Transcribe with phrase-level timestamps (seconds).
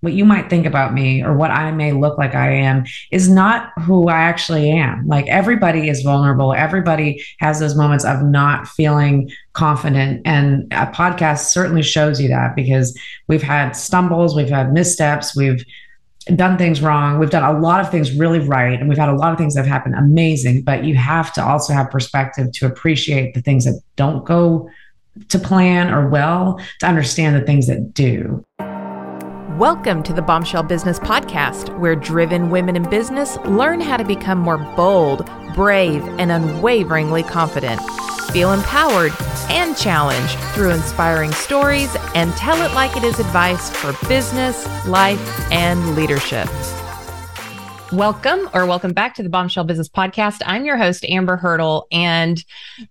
[0.00, 3.28] what you might think about me or what I may look like I am is
[3.28, 5.06] not who I actually am.
[5.06, 6.54] Like everybody is vulnerable.
[6.54, 10.22] Everybody has those moments of not feeling confident.
[10.24, 15.64] And a podcast certainly shows you that because we've had stumbles, we've had missteps, we've
[16.36, 17.18] done things wrong.
[17.18, 18.78] We've done a lot of things really right.
[18.78, 20.62] And we've had a lot of things that have happened amazing.
[20.62, 24.68] But you have to also have perspective to appreciate the things that don't go
[25.28, 28.44] to plan or well to understand the things that do.
[29.58, 34.38] Welcome to the Bombshell Business Podcast, where driven women in business learn how to become
[34.38, 37.80] more bold, brave, and unwaveringly confident.
[38.30, 39.10] Feel empowered
[39.50, 45.50] and challenged through inspiring stories and tell it like it is advice for business, life,
[45.50, 46.46] and leadership.
[47.92, 50.42] Welcome or welcome back to the Bombshell Business Podcast.
[50.44, 52.44] I'm your host, Amber Hurdle, and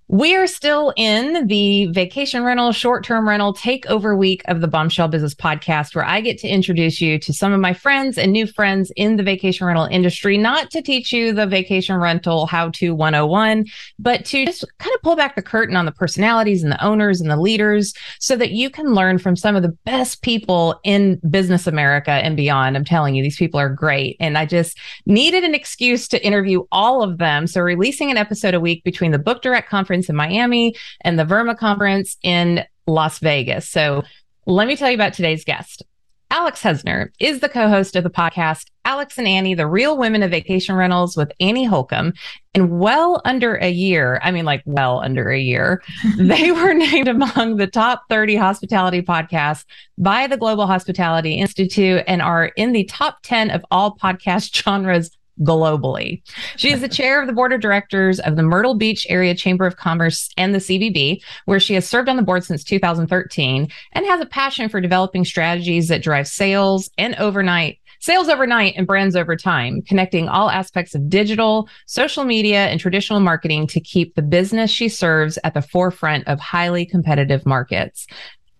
[0.07, 5.07] we are still in the vacation rental, short term rental takeover week of the Bombshell
[5.09, 8.47] Business Podcast, where I get to introduce you to some of my friends and new
[8.47, 12.95] friends in the vacation rental industry, not to teach you the vacation rental how to
[12.95, 13.65] 101,
[13.99, 17.21] but to just kind of pull back the curtain on the personalities and the owners
[17.21, 21.21] and the leaders so that you can learn from some of the best people in
[21.29, 22.75] business America and beyond.
[22.75, 24.17] I'm telling you, these people are great.
[24.19, 24.75] And I just,
[25.05, 27.47] needed an excuse to interview all of them.
[27.47, 31.25] So releasing an episode a week between the Book Direct conference in Miami and the
[31.25, 33.69] VRMA conference in Las Vegas.
[33.69, 34.03] So
[34.45, 35.83] let me tell you about today's guest.
[36.29, 40.23] Alex Husner is the co host of the podcast Alex and Annie, the real women
[40.23, 42.13] of vacation rentals with Annie Holcomb.
[42.53, 45.83] In well under a year, I mean, like well under a year,
[46.17, 49.65] they were named among the top 30 hospitality podcasts
[49.97, 55.11] by the Global Hospitality Institute and are in the top 10 of all podcast genres
[55.41, 56.21] globally.
[56.55, 59.65] She is the chair of the board of directors of the Myrtle Beach Area Chamber
[59.65, 64.05] of Commerce and the CVB, where she has served on the board since 2013 and
[64.05, 69.15] has a passion for developing strategies that drive sales and overnight sales overnight and brands
[69.15, 74.21] over time, connecting all aspects of digital, social media, and traditional marketing to keep the
[74.21, 78.07] business she serves at the forefront of highly competitive markets.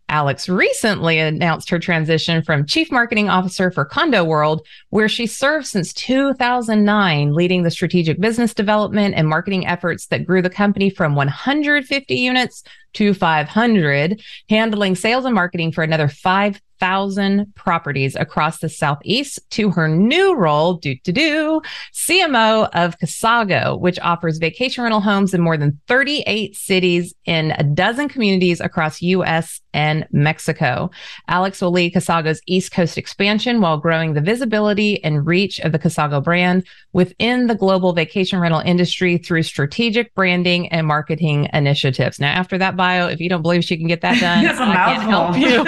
[0.10, 5.68] Alex recently announced her transition from Chief Marketing Officer for Condo World, where she served
[5.68, 11.16] since 2009, leading the strategic business development and marketing efforts that grew the company from
[11.16, 12.64] 150 units
[12.94, 19.72] to 500, handling sales and marketing for another 5 thousand properties across the southeast to
[19.72, 21.62] her new role, do to do,
[21.94, 27.64] CMO of Casago, which offers vacation rental homes in more than 38 cities in a
[27.64, 29.62] dozen communities across U.S.
[29.74, 30.92] and Mexico.
[31.28, 35.80] Alex will lead Casago's East Coast expansion while growing the visibility and reach of the
[35.80, 42.20] Casago brand within the global vacation rental industry through strategic branding and marketing initiatives.
[42.20, 45.04] Now, after that bio, if you don't believe she can get that done, I can't
[45.04, 45.64] help you.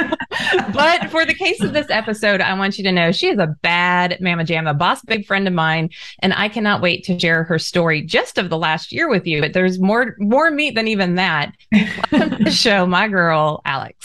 [0.74, 3.38] but but for the case of this episode, I want you to know she is
[3.38, 5.90] a bad mama jam, a boss big friend of mine,
[6.20, 9.42] and I cannot wait to share her story just of the last year with you.
[9.42, 11.54] But there's more more meat than even that.
[11.72, 13.99] Welcome to the show, my girl, Alex.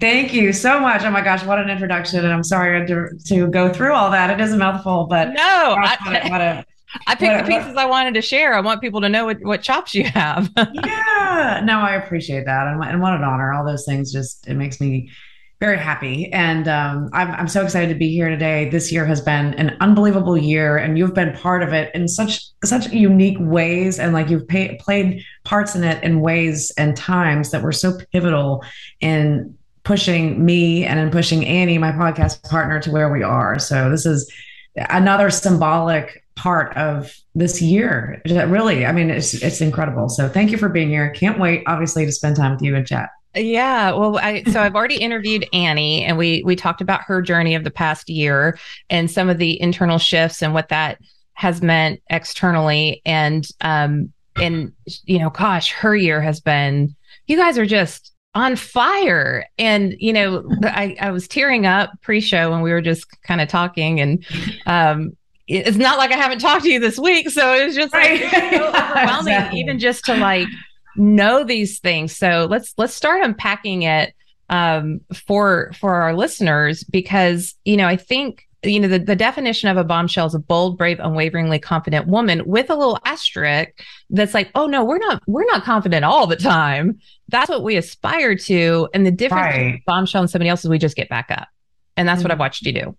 [0.00, 1.02] Thank you so much.
[1.02, 2.24] Oh my gosh, what an introduction!
[2.24, 4.30] And I'm sorry to, to go through all that.
[4.30, 6.66] It is a mouthful, but no, gosh, I, what a, what a
[7.06, 8.54] I picked what, the pieces I wanted to share.
[8.54, 10.50] I want people to know what, what chops you have.
[10.56, 13.52] yeah, no, I appreciate that, and, and what an honor.
[13.52, 15.10] All those things just it makes me
[15.60, 16.32] very happy.
[16.32, 18.68] And um, I'm, I'm so excited to be here today.
[18.68, 22.42] This year has been an unbelievable year and you've been part of it in such
[22.64, 27.50] such unique ways and like you've pay, played parts in it in ways and times
[27.50, 28.64] that were so pivotal
[29.00, 33.58] in pushing me and in pushing annie my podcast partner to where we are.
[33.58, 34.30] So this is
[34.76, 40.08] another symbolic part of this year That really i mean it's it's incredible.
[40.08, 41.10] So thank you for being here.
[41.10, 44.74] Can't wait obviously to spend time with you and chat yeah, well, I so I've
[44.74, 48.58] already interviewed Annie, and we we talked about her journey of the past year
[48.90, 50.98] and some of the internal shifts and what that
[51.34, 54.72] has meant externally, and um and
[55.04, 56.94] you know, gosh, her year has been.
[57.26, 62.50] You guys are just on fire, and you know, I I was tearing up pre-show
[62.50, 64.24] when we were just kind of talking, and
[64.66, 65.16] um
[65.46, 68.20] it's not like I haven't talked to you this week, so it was just like
[68.20, 69.60] so overwhelming, exactly.
[69.60, 70.48] even just to like
[70.96, 72.16] know these things.
[72.16, 74.14] So let's let's start unpacking it
[74.50, 79.68] um, for for our listeners because you know I think you know the, the definition
[79.68, 83.70] of a bombshell is a bold brave unwaveringly confident woman with a little asterisk
[84.10, 86.98] that's like oh no we're not we're not confident all the time
[87.28, 89.64] that's what we aspire to and the difference right.
[89.64, 91.48] between bombshell and somebody else is we just get back up
[91.96, 92.24] and that's mm-hmm.
[92.24, 92.96] what i've watched you do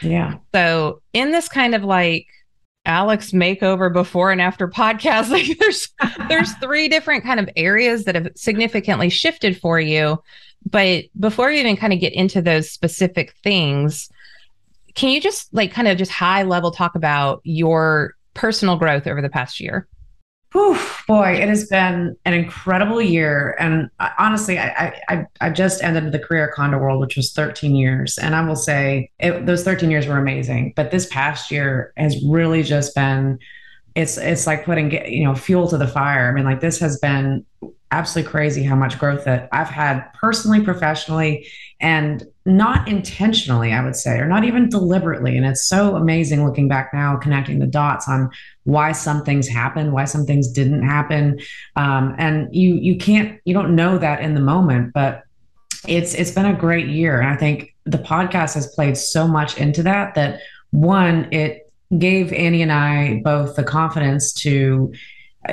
[0.00, 2.26] yeah so in this kind of like
[2.84, 5.28] Alex makeover before and after podcast.
[5.32, 5.88] Like there's
[6.28, 10.22] there's three different kind of areas that have significantly shifted for you.
[10.68, 14.10] But before you even kind of get into those specific things,
[14.94, 19.22] can you just like kind of just high level talk about your personal growth over
[19.22, 19.86] the past year?
[20.52, 20.78] Whew,
[21.08, 23.56] boy, it has been an incredible year.
[23.58, 23.88] And
[24.18, 28.18] honestly, I, I, I just ended the career at condo world, which was 13 years.
[28.18, 30.74] And I will say it, those 13 years were amazing.
[30.76, 33.38] But this past year has really just been,
[33.94, 36.28] it's, it's like putting, you know, fuel to the fire.
[36.28, 37.46] I mean, like this has been
[37.90, 41.46] absolutely crazy how much growth that I've had personally, professionally,
[41.80, 45.36] and not intentionally, I would say, or not even deliberately.
[45.36, 48.30] And it's so amazing looking back now, connecting the dots on
[48.64, 51.40] why some things happened, why some things didn't happen.
[51.76, 55.22] Um, and you you can't you don't know that in the moment, but
[55.86, 57.20] it's it's been a great year.
[57.20, 60.40] And I think the podcast has played so much into that that
[60.70, 64.92] one, it gave Annie and I both the confidence to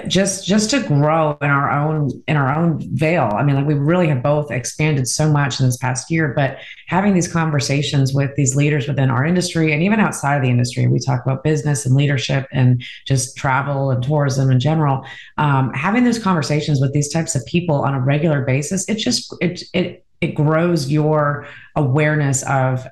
[0.08, 3.30] just just to grow in our own in our own veil.
[3.34, 6.60] I mean like we really have both expanded so much in this past year but
[6.88, 10.86] having these conversations with these leaders within our industry and even outside of the industry
[10.86, 15.04] we talk about business and leadership and just travel and tourism in general
[15.38, 19.34] um, having those conversations with these types of people on a regular basis it just
[19.42, 22.86] it it it grows your awareness of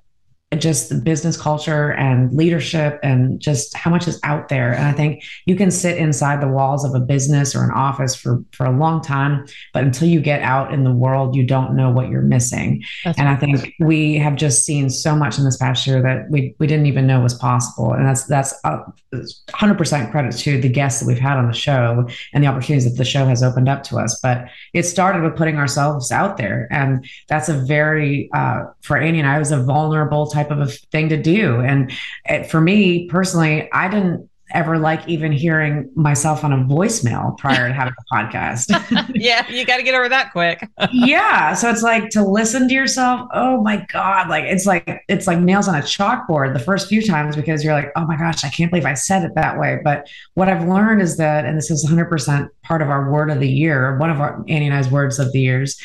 [0.58, 4.74] just the business culture and leadership and just how much is out there.
[4.74, 8.16] And i think you can sit inside the walls of a business or an office
[8.16, 11.76] for for a long time but until you get out in the world you don't
[11.76, 12.84] know what you're missing.
[13.04, 16.30] That's and i think we have just seen so much in this past year that
[16.30, 17.94] we we didn't even know was possible.
[17.94, 18.80] And that's that's a,
[19.14, 22.98] 100% credit to the guests that we've had on the show and the opportunities that
[22.98, 24.20] the show has opened up to us.
[24.22, 26.68] But it started with putting ourselves out there.
[26.72, 30.68] And that's a very uh, for annie and i was a vulnerable type of a
[30.68, 31.62] thing to do.
[31.62, 31.92] And
[32.26, 37.68] it, for me personally, I didn't ever like even hearing myself on a voicemail prior
[37.68, 38.70] to having a podcast.
[39.16, 40.68] yeah, you got to get over that quick.
[40.92, 43.28] yeah, so it's like to listen to yourself.
[43.34, 47.02] Oh my god, like it's like it's like nails on a chalkboard the first few
[47.02, 49.80] times because you're like, "Oh my gosh, I can't believe I said it that way."
[49.84, 53.40] But what I've learned is that and this is 100% part of our word of
[53.40, 55.80] the year, one of our Annie and I's words of the years,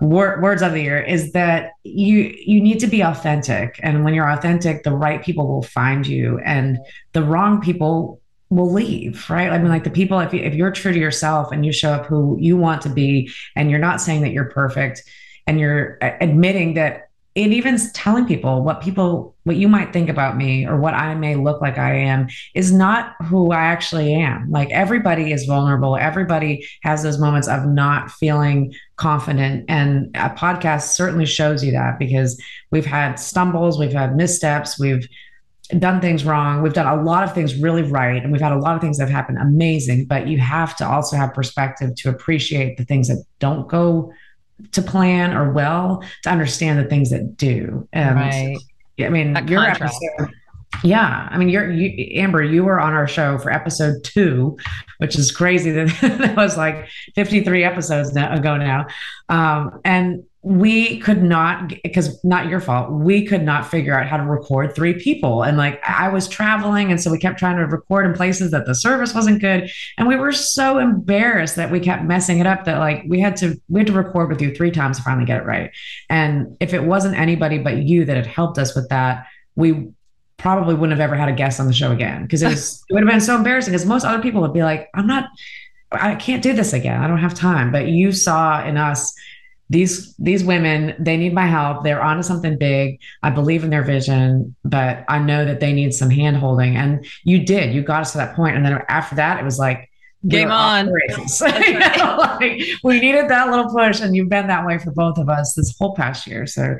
[0.00, 4.14] wor- words of the year is that you you need to be authentic and when
[4.14, 6.78] you're authentic the right people will find you and
[7.16, 8.20] the wrong people
[8.50, 9.50] will leave right?
[9.50, 11.92] I mean like the people if, you, if you're true to yourself and you show
[11.92, 15.02] up who you want to be and you're not saying that you're perfect
[15.46, 20.10] and you're uh, admitting that and even telling people what people what you might think
[20.10, 24.12] about me or what i may look like i am is not who i actually
[24.12, 24.50] am.
[24.50, 25.96] Like everybody is vulnerable.
[25.96, 29.64] Everybody has those moments of not feeling confident.
[29.68, 32.38] And a podcast certainly shows you that because
[32.70, 35.08] we've had stumbles we've had missteps we've
[35.78, 38.58] done things wrong we've done a lot of things really right and we've had a
[38.58, 42.08] lot of things that have happened amazing but you have to also have perspective to
[42.08, 44.12] appreciate the things that don't go
[44.72, 47.88] to plan or well to understand the things that do.
[47.92, 48.56] And right.
[48.98, 49.98] I mean, that your contrast.
[50.18, 50.34] episode.
[50.82, 52.42] Yeah, I mean, you're you, Amber.
[52.42, 54.58] You were on our show for episode two,
[54.98, 58.86] which is crazy that that was like 53 episodes now, ago now,
[59.28, 64.16] um, and we could not because not your fault we could not figure out how
[64.16, 65.42] to record three people.
[65.42, 68.64] And like i was traveling and so we kept trying to record in places that
[68.64, 69.68] the service wasn't good.
[69.98, 73.34] And we were so embarrassed that we kept messing it up that like we had
[73.38, 75.72] to we had to record with you three times to finally get it right.
[76.08, 79.26] And if it wasn't anybody but you that had helped us with that
[79.56, 79.88] we
[80.36, 82.22] probably wouldn't have ever had a guest on the show again.
[82.22, 84.62] Because it was it would have been so embarrassing because most other people would be
[84.62, 85.28] like i'm not
[85.90, 87.02] i can't do this again.
[87.02, 87.72] I don't have time.
[87.72, 89.12] But you saw in us
[89.68, 91.84] these these women they need my help.
[91.84, 93.00] They're onto something big.
[93.22, 96.76] I believe in their vision but i know that they need some hand holding.
[96.76, 97.74] And you did.
[97.74, 98.56] You got us to that point.
[98.56, 99.90] And then after that it was like
[100.28, 100.86] game on.
[101.40, 105.54] like, we needed that little push and you've been that way for both of us
[105.54, 106.46] this whole past year.
[106.46, 106.76] So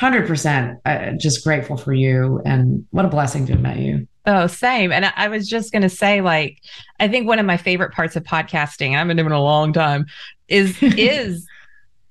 [0.00, 4.06] 100% uh, just grateful for you and what a blessing to have met you.
[4.26, 4.92] Oh, same.
[4.92, 6.60] And I was just going to say, like,
[7.00, 9.72] I think one of my favorite parts of podcasting, I've been doing it a long
[9.72, 10.04] time,
[10.48, 11.46] is is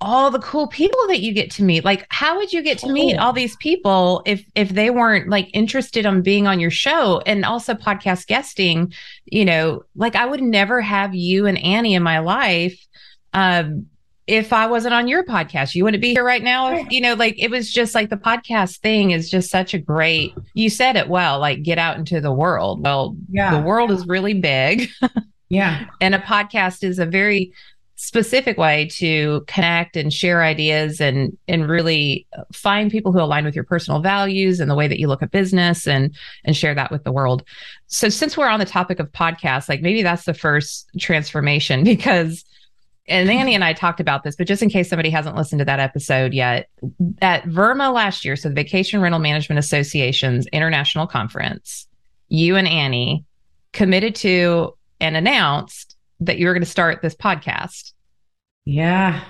[0.00, 1.84] all the cool people that you get to meet.
[1.84, 5.50] Like how would you get to meet all these people if if they weren't like
[5.52, 8.92] interested on in being on your show and also podcast guesting?
[9.26, 12.86] You know like i would never have you and annie in my life
[13.34, 13.86] um
[14.26, 15.74] if i wasn't on your podcast.
[15.74, 18.16] You wouldn't be here right now if, you know like it was just like the
[18.16, 22.20] podcast thing is just such a great you said it well like get out into
[22.20, 22.84] the world.
[22.84, 23.50] Well yeah.
[23.50, 24.88] the world is really big.
[25.48, 25.86] Yeah.
[26.00, 27.52] And a podcast is a very
[28.00, 33.56] specific way to connect and share ideas and and really find people who align with
[33.56, 36.14] your personal values and the way that you look at business and
[36.44, 37.42] and share that with the world.
[37.88, 42.44] So since we're on the topic of podcasts, like maybe that's the first transformation because
[43.08, 45.64] and Annie and I talked about this, but just in case somebody hasn't listened to
[45.64, 46.68] that episode yet,
[47.20, 51.88] at VRMA last year, so the Vacation Rental Management Association's international conference,
[52.28, 53.24] you and Annie
[53.72, 55.87] committed to and announced
[56.20, 57.92] that you were going to start this podcast.
[58.64, 59.22] Yeah.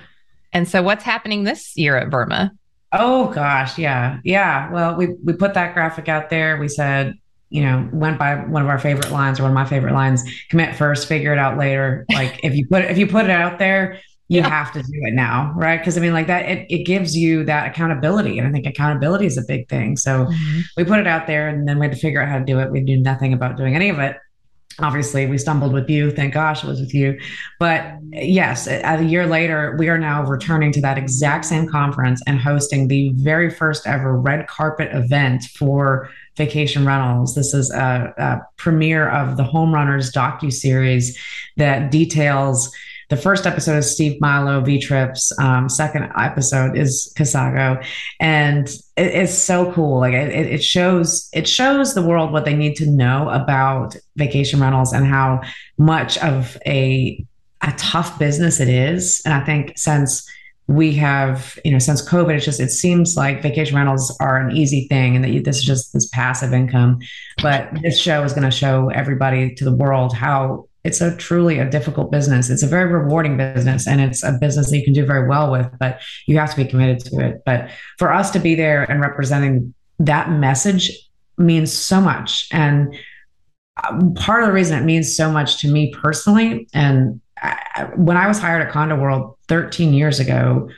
[0.51, 2.51] And so what's happening this year at VRMA?
[2.91, 4.19] Oh gosh, yeah.
[4.23, 4.71] Yeah.
[4.71, 6.57] Well, we we put that graphic out there.
[6.57, 7.13] We said,
[7.49, 10.23] you know, went by one of our favorite lines or one of my favorite lines,
[10.49, 12.05] commit first, figure it out later.
[12.11, 14.49] Like if you put if you put it out there, you yeah.
[14.49, 15.77] have to do it now, right?
[15.77, 18.39] Because I mean, like that, it, it gives you that accountability.
[18.39, 19.95] And I think accountability is a big thing.
[19.95, 20.59] So mm-hmm.
[20.75, 22.59] we put it out there and then we had to figure out how to do
[22.59, 22.71] it.
[22.71, 24.17] We knew nothing about doing any of it
[24.81, 26.11] obviously we stumbled with you.
[26.11, 27.19] Thank gosh it was with you.
[27.59, 32.39] But yes a year later we are now returning to that exact same conference and
[32.39, 37.35] hosting the very first ever red carpet event for vacation rentals.
[37.35, 41.17] This is a, a premiere of the home runners docu-series
[41.57, 42.71] that details
[43.09, 45.37] the first episode is Steve Milo, V Trips.
[45.39, 47.83] Um, second episode is Casago,
[48.19, 49.99] and it, it's so cool.
[49.99, 54.59] Like it, it shows it shows the world what they need to know about vacation
[54.59, 55.41] rentals and how
[55.77, 57.25] much of a
[57.61, 59.21] a tough business it is.
[59.25, 60.25] And I think since
[60.67, 64.55] we have, you know, since COVID, it's just, it seems like vacation rentals are an
[64.55, 66.99] easy thing and that this is just this passive income.
[67.41, 71.59] But this show is going to show everybody to the world how it's a truly
[71.59, 72.49] a difficult business.
[72.49, 75.51] It's a very rewarding business and it's a business that you can do very well
[75.51, 77.41] with, but you have to be committed to it.
[77.45, 80.91] But for us to be there and representing that message
[81.37, 82.47] means so much.
[82.51, 82.95] And
[83.83, 88.17] um, part of the reason it means so much to me personally, and I, when
[88.17, 90.69] I was hired at Condo World 13 years ago,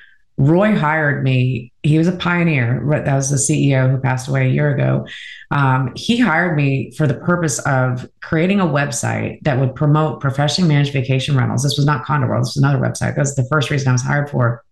[0.41, 1.71] Roy hired me.
[1.83, 2.83] He was a pioneer.
[3.05, 5.05] That was the CEO who passed away a year ago.
[5.51, 10.67] Um, he hired me for the purpose of creating a website that would promote professionally
[10.67, 11.61] managed vacation rentals.
[11.61, 12.41] This was not Condo World.
[12.43, 13.15] This was another website.
[13.15, 14.63] That was the first reason I was hired for.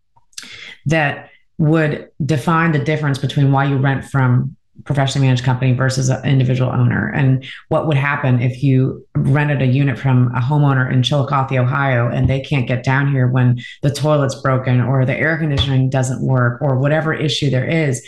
[0.88, 4.56] That would define the difference between why you rent from
[4.86, 9.66] professionally managed company versus an individual owner and what would happen if you rented a
[9.66, 13.92] unit from a homeowner in Chillicothe, Ohio, and they can't get down here when the
[13.92, 18.06] toilet's broken or the air conditioning doesn't work or whatever issue there is.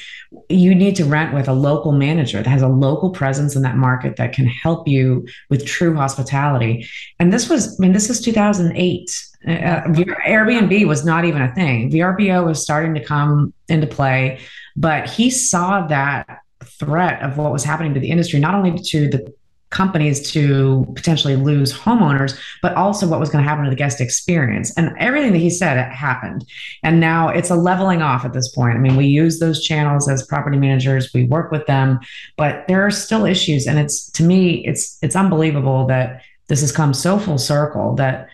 [0.49, 3.75] You need to rent with a local manager that has a local presence in that
[3.75, 6.87] market that can help you with true hospitality.
[7.19, 9.27] And this was, I mean, this is 2008.
[9.45, 11.91] Uh, Airbnb was not even a thing.
[11.91, 14.39] VRBO was starting to come into play,
[14.75, 19.09] but he saw that threat of what was happening to the industry, not only to
[19.09, 19.33] the
[19.71, 24.01] companies to potentially lose homeowners, but also what was going to happen to the guest
[24.01, 24.71] experience.
[24.77, 26.45] And everything that he said happened.
[26.83, 28.75] And now it's a leveling off at this point.
[28.75, 31.99] I mean, we use those channels as property managers, we work with them,
[32.37, 33.65] but there are still issues.
[33.65, 38.27] And it's to me, it's it's unbelievable that this has come so full circle that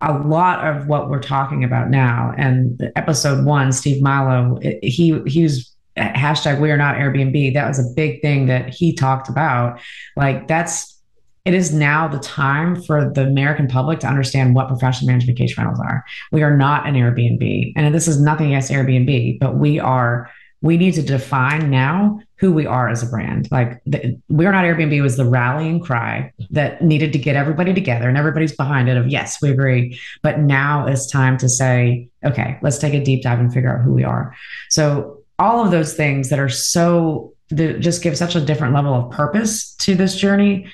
[0.00, 5.44] a lot of what we're talking about now and episode one, Steve Milo, he he
[5.44, 7.54] was hashtag we are not Airbnb.
[7.54, 9.80] That was a big thing that he talked about.
[10.16, 10.96] Like that's
[11.44, 15.62] it is now the time for the American public to understand what professional managed vacation
[15.62, 16.04] rentals are.
[16.32, 17.72] We are not an Airbnb.
[17.76, 20.28] And this is nothing against Airbnb, but we are
[20.62, 23.48] we need to define now who we are as a brand.
[23.50, 28.08] Like the, we're not Airbnb was the rallying cry that needed to get everybody together
[28.08, 29.98] and everybody's behind it of yes, we agree.
[30.22, 33.84] But now it's time to say, okay, let's take a deep dive and figure out
[33.84, 34.34] who we are.
[34.68, 38.94] So all of those things that are so that just give such a different level
[38.94, 40.66] of purpose to this journey.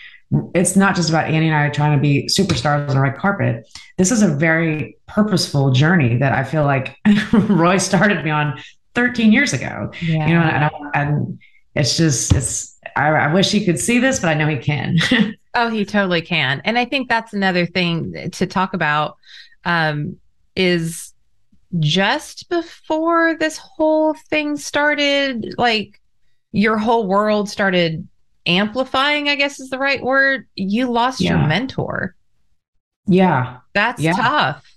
[0.54, 3.68] It's not just about Annie and I trying to be superstars on the red carpet.
[3.98, 6.96] This is a very purposeful journey that I feel like
[7.32, 8.58] Roy started me on
[8.94, 9.90] 13 years ago.
[10.00, 10.26] Yeah.
[10.26, 11.38] You know, and, and
[11.74, 14.98] it's just it's I, I wish he could see this, but I know he can.
[15.54, 16.60] oh, he totally can.
[16.64, 19.16] And I think that's another thing to talk about
[19.64, 20.16] um,
[20.56, 21.11] is
[21.78, 26.00] just before this whole thing started, like
[26.52, 28.06] your whole world started
[28.46, 31.30] amplifying, I guess is the right word, you lost yeah.
[31.30, 32.14] your mentor.
[33.06, 33.58] Yeah.
[33.74, 34.12] That's yeah.
[34.12, 34.68] tough.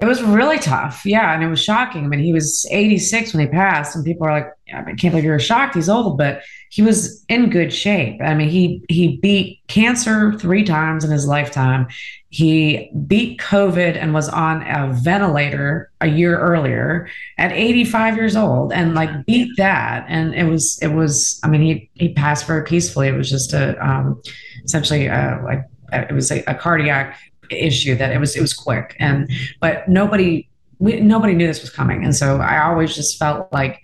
[0.00, 1.02] It was really tough.
[1.04, 1.32] Yeah.
[1.32, 2.04] And it was shocking.
[2.04, 4.96] I mean, he was 86 when he passed, and people are like, I, mean, I
[4.96, 5.74] can't believe you're shocked.
[5.74, 6.42] He's old, but
[6.74, 8.20] he was in good shape.
[8.20, 11.86] I mean, he he beat cancer three times in his lifetime.
[12.30, 18.72] He beat COVID and was on a ventilator a year earlier at 85 years old
[18.72, 20.04] and like beat that.
[20.08, 23.06] And it was, it was, I mean, he, he passed very peacefully.
[23.06, 24.20] It was just a, um,
[24.64, 27.16] essentially, uh, like, it was a, a cardiac
[27.50, 28.96] issue that it was, it was quick.
[28.98, 30.48] And, but nobody,
[30.80, 32.02] we, nobody knew this was coming.
[32.02, 33.80] And so I always just felt like,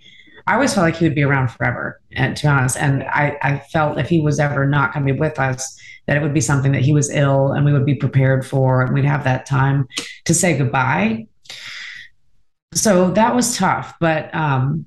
[0.51, 2.77] I always felt like he would be around forever, and to be honest.
[2.77, 6.17] And I, I felt if he was ever not going to be with us, that
[6.17, 8.93] it would be something that he was ill and we would be prepared for and
[8.93, 9.87] we'd have that time
[10.25, 11.29] to say goodbye.
[12.75, 14.87] So that was tough, but um,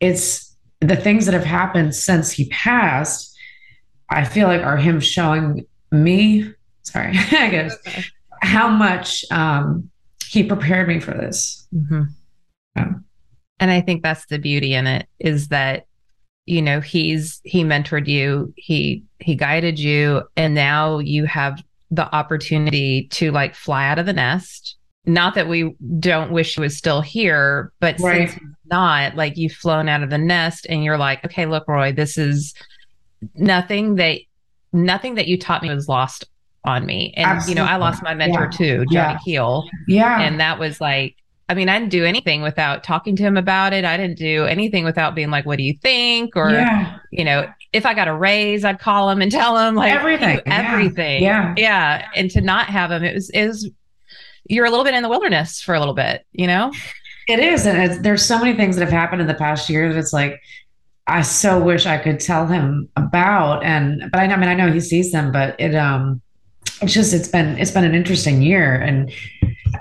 [0.00, 3.34] it's the things that have happened since he passed,
[4.10, 6.52] I feel like are him showing me,
[6.82, 8.04] sorry, I guess, okay.
[8.42, 9.88] how much um,
[10.26, 11.66] he prepared me for this.
[11.74, 12.02] Mm-hmm.
[13.58, 15.86] And I think that's the beauty in it is that
[16.46, 22.12] you know he's he mentored you he he guided you and now you have the
[22.14, 26.76] opportunity to like fly out of the nest not that we don't wish he was
[26.76, 28.28] still here but right.
[28.28, 31.66] since he's not like you've flown out of the nest and you're like okay look
[31.68, 32.54] roy this is
[33.34, 34.20] nothing that
[34.72, 36.24] nothing that you taught me was lost
[36.64, 37.60] on me and Absolutely.
[37.60, 38.58] you know i lost my mentor yeah.
[38.58, 39.18] too johnny yeah.
[39.24, 41.16] keel yeah and that was like
[41.48, 43.84] I mean, I didn't do anything without talking to him about it.
[43.84, 46.36] I didn't do anything without being like, what do you think?
[46.36, 46.98] Or, yeah.
[47.12, 50.40] you know, if I got a raise, I'd call him and tell him like everything,
[50.46, 51.22] everything.
[51.22, 51.54] Yeah.
[51.56, 52.08] Yeah.
[52.16, 53.70] And to not have him, it was, was,
[54.48, 56.72] you're a little bit in the wilderness for a little bit, you know?
[57.28, 57.64] It is.
[57.64, 60.40] And there's so many things that have happened in the past year that it's like,
[61.06, 63.62] I so wish I could tell him about.
[63.62, 66.20] And, but I, I mean, I know he sees them, but it, um,
[66.82, 68.74] it's just, it's been, it's been an interesting year.
[68.74, 69.12] And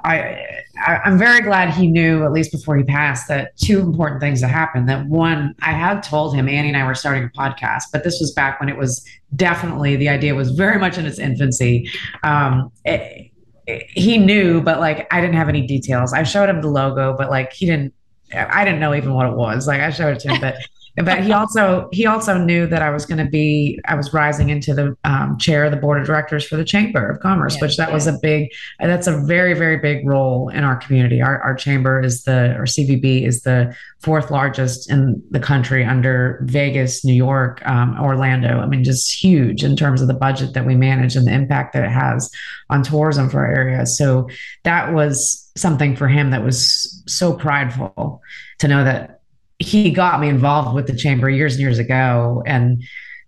[0.03, 0.45] I,
[0.77, 4.41] I, am very glad he knew, at least before he passed, that two important things
[4.41, 4.89] that happened.
[4.89, 8.20] That one, I had told him, Annie and I were starting a podcast, but this
[8.20, 9.05] was back when it was
[9.36, 11.89] definitely the idea was very much in its infancy.
[12.24, 13.32] Um, it,
[13.67, 16.13] he knew, but like I didn't have any details.
[16.13, 17.94] I showed him the logo, but like he didn't.
[18.34, 19.67] I didn't know even what it was.
[19.67, 20.55] Like I showed it to him, but
[21.04, 24.50] but he also he also knew that I was going to be I was rising
[24.50, 27.62] into the um, chair of the board of directors for the Chamber of Commerce, yeah,
[27.62, 27.94] which that yeah.
[27.94, 28.50] was a big
[28.80, 31.22] that's a very very big role in our community.
[31.22, 36.40] Our our chamber is the or CVB is the fourth largest in the country under
[36.44, 38.60] Vegas, New York, um, Orlando.
[38.60, 41.74] I mean, just huge in terms of the budget that we manage and the impact
[41.74, 42.32] that it has
[42.70, 43.86] on tourism for our area.
[43.86, 44.30] So
[44.64, 48.22] that was something for him that was so prideful
[48.60, 49.14] to know that
[49.60, 52.84] he got me involved with the chamber years and years ago and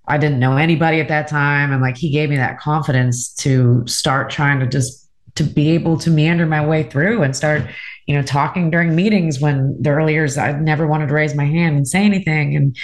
[0.07, 3.85] I didn't know anybody at that time and like he gave me that confidence to
[3.87, 7.63] start trying to just to be able to meander my way through and start
[8.07, 11.45] you know talking during meetings when the early years I never wanted to raise my
[11.45, 12.75] hand and say anything and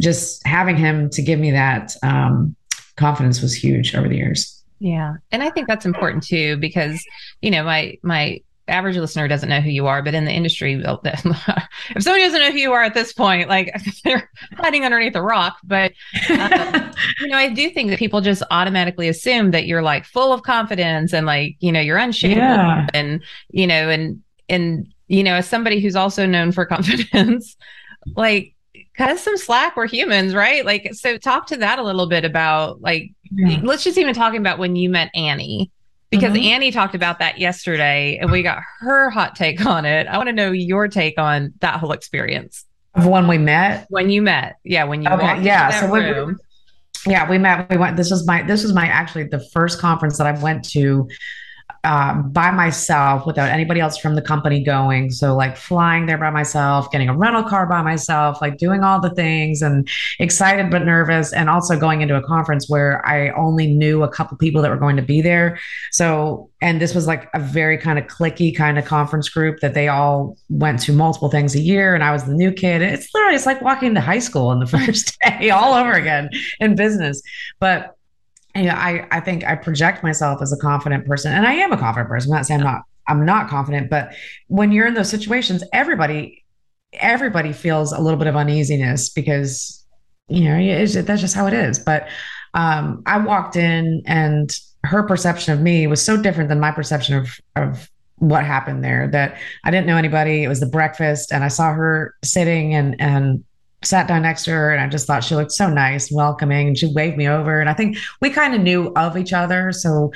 [0.00, 2.56] just having him to give me that um,
[2.96, 4.62] confidence was huge over the years.
[4.80, 7.02] Yeah and i think that's important too because
[7.40, 10.74] you know my my average listener doesn't know who you are, but in the industry,
[10.84, 13.74] if somebody doesn't know who you are at this point, like
[14.04, 15.58] they're hiding underneath a rock.
[15.64, 15.92] But
[16.30, 20.32] um, you know, I do think that people just automatically assume that you're like full
[20.32, 22.86] of confidence and like you know you're unshakable yeah.
[22.94, 27.56] and you know and and you know as somebody who's also known for confidence,
[28.16, 28.54] like
[28.96, 29.76] cut us some slack.
[29.76, 30.64] We're humans, right?
[30.64, 33.60] Like so, talk to that a little bit about like yeah.
[33.62, 35.70] let's just even talking about when you met Annie
[36.10, 36.46] because mm-hmm.
[36.46, 40.06] Annie talked about that yesterday and we got her hot take on it.
[40.06, 42.64] I want to know your take on that whole experience.
[42.94, 43.86] Of when we met?
[43.88, 44.56] When you met.
[44.62, 46.38] Yeah, when you okay, yeah, so room.
[47.06, 47.68] We, yeah, we met.
[47.68, 47.96] We went.
[47.96, 48.42] This was my.
[48.42, 51.08] This was my actually the first conference that I went to
[51.84, 55.10] um, by myself without anybody else from the company going.
[55.10, 59.00] So, like flying there by myself, getting a rental car by myself, like doing all
[59.00, 61.32] the things and excited but nervous.
[61.32, 64.76] And also going into a conference where I only knew a couple people that were
[64.76, 65.58] going to be there.
[65.92, 69.74] So, and this was like a very kind of clicky kind of conference group that
[69.74, 71.94] they all went to multiple things a year.
[71.94, 72.80] And I was the new kid.
[72.82, 76.30] It's literally, it's like walking to high school on the first day all over again
[76.60, 77.22] in business.
[77.60, 77.96] But
[78.54, 81.72] you know, I, I think I project myself as a confident person and I am
[81.72, 82.30] a confident person.
[82.30, 84.14] I'm not saying I'm not, I'm not confident, but
[84.46, 86.44] when you're in those situations, everybody,
[86.94, 89.84] everybody feels a little bit of uneasiness because,
[90.28, 91.78] you know, that's just how it is.
[91.78, 92.08] But
[92.54, 94.50] um, I walked in and
[94.84, 99.08] her perception of me was so different than my perception of, of what happened there
[99.08, 100.44] that I didn't know anybody.
[100.44, 103.44] It was the breakfast and I saw her sitting and, and
[103.86, 106.78] sat down next to her and I just thought she looked so nice, welcoming, and
[106.78, 107.60] she waved me over.
[107.60, 109.72] And I think we kind of knew of each other.
[109.72, 110.12] So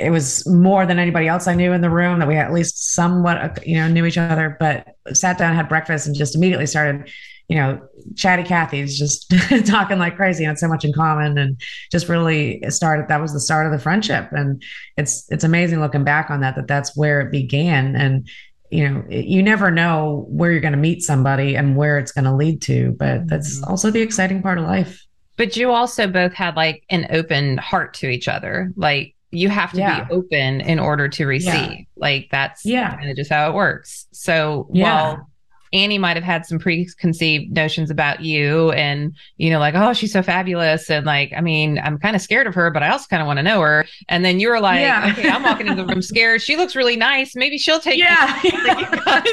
[0.00, 2.94] it was more than anybody else I knew in the room that we at least
[2.94, 7.10] somewhat, you know, knew each other, but sat down, had breakfast, and just immediately started,
[7.48, 7.80] you know,
[8.16, 9.30] chatty Cathy's just
[9.66, 11.60] talking like crazy and so much in common and
[11.92, 13.08] just really started.
[13.08, 14.28] That was the start of the friendship.
[14.32, 14.62] And
[14.96, 17.94] it's, it's amazing looking back on that, that that's where it began.
[17.94, 18.26] And
[18.70, 22.24] you know you never know where you're going to meet somebody and where it's going
[22.24, 23.70] to lead to but that's mm-hmm.
[23.70, 25.04] also the exciting part of life
[25.36, 29.70] but you also both had like an open heart to each other like you have
[29.72, 30.04] to yeah.
[30.04, 31.84] be open in order to receive yeah.
[31.96, 34.84] like that's yeah kind of just how it works so yeah.
[34.84, 35.29] while
[35.72, 40.12] Annie might have had some preconceived notions about you and, you know, like, oh, she's
[40.12, 40.90] so fabulous.
[40.90, 43.26] And like, I mean, I'm kind of scared of her, but I also kind of
[43.26, 43.86] want to know her.
[44.08, 45.14] And then you're like, yeah.
[45.16, 46.42] okay, I'm walking into the room scared.
[46.42, 47.36] She looks really nice.
[47.36, 48.40] Maybe she'll take yeah.
[49.06, 49.26] Like,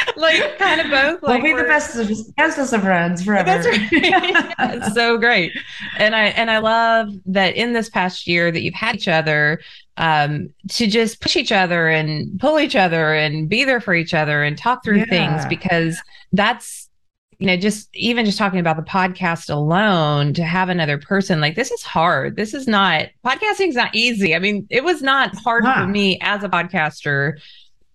[0.16, 1.22] like kind of both.
[1.22, 3.44] Like we'll be the best of bestest of friends forever.
[3.44, 4.92] That's right.
[4.94, 5.52] so great.
[5.98, 9.60] And I and I love that in this past year that you've had each other
[9.96, 14.14] um, to just push each other and pull each other and be there for each
[14.14, 15.04] other and talk through yeah.
[15.06, 16.00] things because
[16.32, 16.88] that's
[17.38, 21.56] you know just even just talking about the podcast alone to have another person like
[21.56, 25.36] this is hard this is not podcasting is not easy i mean it was not
[25.38, 27.38] hard for me as a podcaster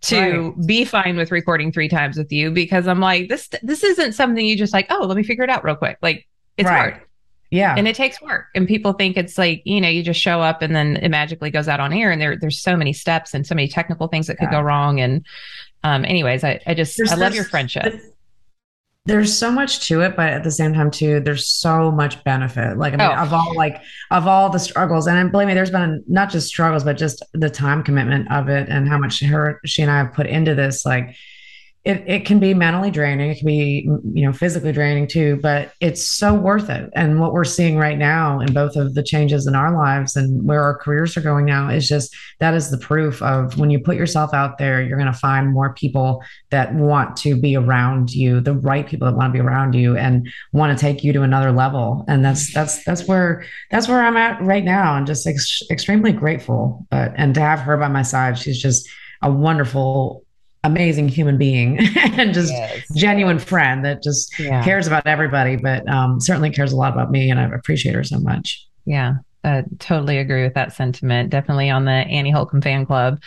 [0.02, 0.68] to right.
[0.68, 4.46] be fine with recording three times with you because I'm like this this isn't something
[4.46, 6.94] you just like oh let me figure it out real quick like it's right.
[6.94, 7.02] hard
[7.50, 10.42] yeah and it takes work and people think it's like you know you just show
[10.42, 13.34] up and then it magically goes out on air and there there's so many steps
[13.34, 14.60] and so many technical things that could yeah.
[14.60, 15.26] go wrong and
[15.84, 18.02] um anyways I I just there's, I love your friendship
[19.08, 22.78] there's so much to it, but at the same time, too, there's so much benefit.
[22.78, 23.22] Like, I mean, oh.
[23.22, 23.82] of all like
[24.12, 27.24] of all the struggles, and I believe me, there's been not just struggles, but just
[27.34, 30.56] the time commitment of it and how much her she and I have put into
[30.56, 30.86] this.
[30.86, 31.16] Like,
[31.88, 33.32] it, it can be mentally draining.
[33.32, 36.90] It can be you know physically draining too but it's so worth it.
[36.94, 40.46] And what we're seeing right now in both of the changes in our lives and
[40.46, 43.80] where our careers are going now is just that is the proof of when you
[43.80, 48.14] put yourself out there you're going to find more people that want to be around
[48.14, 51.14] you the right people that want to be around you and want to take you
[51.14, 52.04] to another level.
[52.08, 56.12] And that's that's that's where that's where i'm at right now and just ex- extremely
[56.12, 58.88] grateful but and to have her by my side she's just
[59.22, 60.26] a wonderful
[60.68, 62.86] amazing human being and just yes.
[62.96, 64.64] genuine friend that just yeah.
[64.64, 67.30] cares about everybody, but um, certainly cares a lot about me.
[67.30, 68.68] And I appreciate her so much.
[68.86, 71.30] Yeah, I totally agree with that sentiment.
[71.30, 73.20] Definitely on the Annie Holcomb fan club.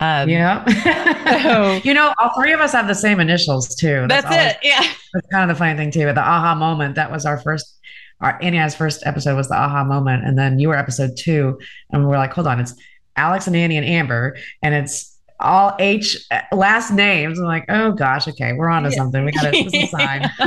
[0.00, 0.64] Um, yeah.
[1.42, 4.06] so, you know, all three of us have the same initials too.
[4.08, 4.58] That's, that's always, it.
[4.62, 4.92] Yeah.
[5.14, 6.06] That's kind of the funny thing too.
[6.06, 7.78] But the aha moment, that was our first,
[8.20, 10.24] our Annie's first episode was the aha moment.
[10.24, 11.58] And then you were episode two.
[11.90, 12.74] And we're like, hold on, it's
[13.16, 14.36] Alex and Annie and Amber.
[14.62, 15.11] And it's
[15.42, 16.16] all H
[16.52, 17.38] last names.
[17.38, 19.24] I'm like, oh gosh, okay, we're on to something.
[19.24, 20.30] We got to sign.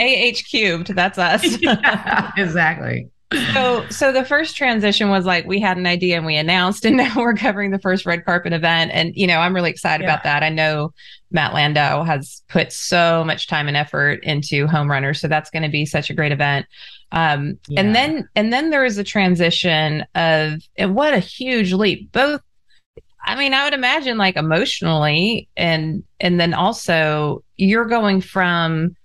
[0.00, 0.94] AH cubed.
[0.94, 1.44] That's us.
[1.60, 3.10] yeah, exactly.
[3.52, 6.96] So, so the first transition was like we had an idea and we announced, and
[6.98, 8.92] now we're covering the first red carpet event.
[8.94, 10.12] And you know, I'm really excited yeah.
[10.12, 10.42] about that.
[10.42, 10.92] I know
[11.30, 15.64] Matt Landau has put so much time and effort into Home Runner, so that's going
[15.64, 16.66] to be such a great event.
[17.12, 17.80] Um, yeah.
[17.80, 22.40] And then, and then there is a transition of, and what a huge leap, both
[23.24, 28.96] I mean, I would imagine like emotionally and and then also you're going from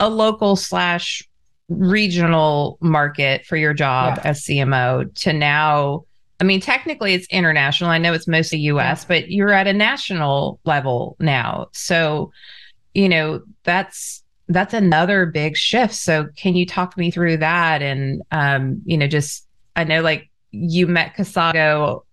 [0.00, 1.22] a local slash
[1.68, 4.30] regional market for your job yeah.
[4.30, 6.04] as CMO to now
[6.40, 7.90] I mean, technically it's international.
[7.90, 11.66] I know it's mostly US, but you're at a national level now.
[11.72, 12.30] So,
[12.94, 15.94] you know, that's that's another big shift.
[15.94, 17.82] So can you talk me through that?
[17.82, 22.04] And um, you know, just I know like you met Casago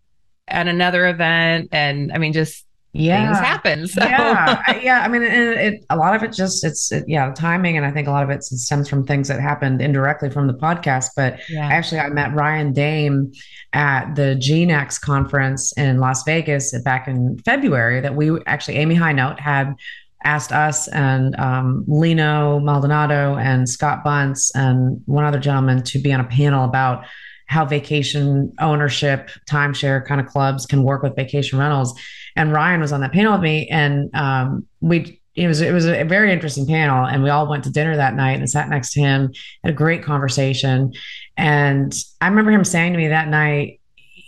[0.48, 4.04] at another event and i mean just yeah things happen so.
[4.04, 7.76] yeah yeah i mean it, it, a lot of it just it's it, yeah timing
[7.76, 10.54] and i think a lot of it stems from things that happened indirectly from the
[10.54, 11.68] podcast but yeah.
[11.68, 13.32] actually i met ryan dame
[13.74, 19.14] at the gnext conference in las vegas back in february that we actually amy high
[19.38, 19.76] had
[20.26, 26.12] asked us and um, Lino Maldonado and Scott Bunce and one other gentleman to be
[26.12, 27.06] on a panel about
[27.48, 32.00] how vacation ownership, timeshare kind of clubs can work with vacation rentals.
[32.36, 35.86] And Ryan was on that panel with me, and um, we it was it was
[35.86, 38.94] a very interesting panel, and we all went to dinner that night and sat next
[38.94, 40.94] to him, had a great conversation.
[41.38, 43.82] And I remember him saying to me that night,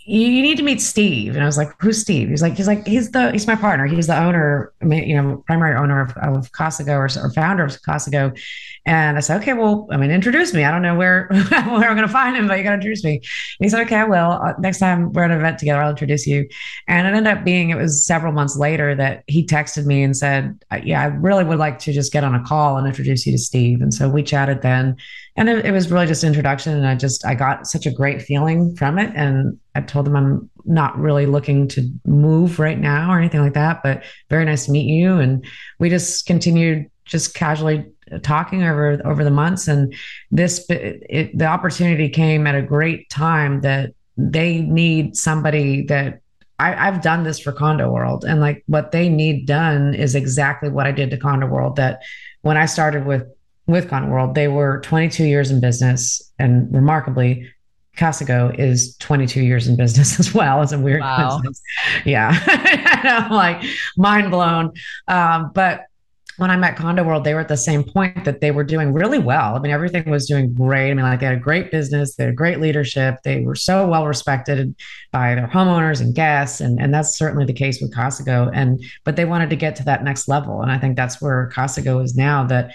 [0.08, 1.34] you need to meet Steve.
[1.34, 2.30] And I was like, who's Steve?
[2.30, 3.86] He's like, he's like, he's the, he's my partner.
[3.86, 6.50] He's the owner, you know, primary owner of, of
[6.88, 8.38] or, or founder of Casago.
[8.86, 10.64] And I said, okay, well, I mean, introduce me.
[10.64, 13.04] I don't know where, where I'm going to find him, but you got to introduce
[13.04, 13.16] me.
[13.16, 13.22] And
[13.60, 14.32] he said, okay, I will.
[14.32, 16.48] Uh, next time we're at an event together, I'll introduce you.
[16.86, 20.16] And it ended up being, it was several months later that he texted me and
[20.16, 23.32] said, yeah, I really would like to just get on a call and introduce you
[23.32, 23.82] to Steve.
[23.82, 24.96] And so we chatted then
[25.38, 28.20] and it, it, was really just introduction and i just i got such a great
[28.20, 33.10] feeling from it and i told them i'm not really looking to move right now
[33.10, 35.46] or anything like that but very nice to meet you and
[35.78, 37.86] we just continued just casually
[38.22, 39.94] talking over over the months and
[40.30, 46.20] this it, the opportunity came at a great time that they need somebody that
[46.60, 50.68] I, have done this for Condo World, and like what they need done is exactly
[50.68, 51.76] what I did to Condo World.
[51.76, 52.02] That
[52.42, 53.28] when I started with
[53.68, 57.48] with Condo World, they were 22 years in business, and remarkably,
[57.96, 60.62] Casago is 22 years in business as well.
[60.62, 61.28] It's a weird wow.
[61.28, 61.60] coincidence.
[62.04, 63.62] Yeah, I'm like
[63.96, 64.72] mind blown.
[65.06, 65.84] Um, but
[66.38, 68.92] when I met Condo World, they were at the same point that they were doing
[68.92, 69.56] really well.
[69.56, 70.92] I mean, everything was doing great.
[70.92, 73.88] I mean, like they had a great business, they had great leadership, they were so
[73.88, 74.74] well respected
[75.10, 78.50] by their homeowners and guests, and and that's certainly the case with Casago.
[78.54, 81.50] And but they wanted to get to that next level, and I think that's where
[81.52, 82.46] Casago is now.
[82.46, 82.72] That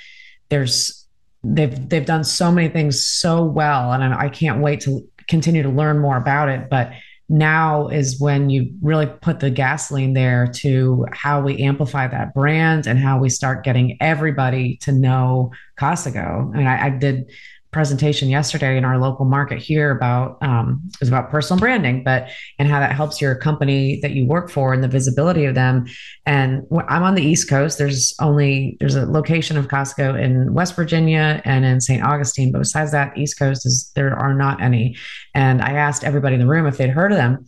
[0.54, 1.08] there's
[1.44, 5.70] they've they've done so many things so well, and I, can't wait to continue to
[5.70, 6.70] learn more about it.
[6.70, 6.92] But
[7.28, 12.86] now is when you really put the gasoline there to how we amplify that brand
[12.86, 16.54] and how we start getting everybody to know Casago.
[16.54, 17.32] I mean, I, I did
[17.74, 22.30] presentation yesterday in our local market here about um, it was about personal branding, but
[22.60, 25.86] and how that helps your company that you work for and the visibility of them.
[26.26, 27.78] And I'm on the East Coast.
[27.78, 32.04] There's only there's a location of Casago in West Virginia and in St.
[32.04, 34.96] Augustine, but besides that, East Coast is there are not any.
[35.34, 37.46] And I asked everybody in the room if they'd heard of them,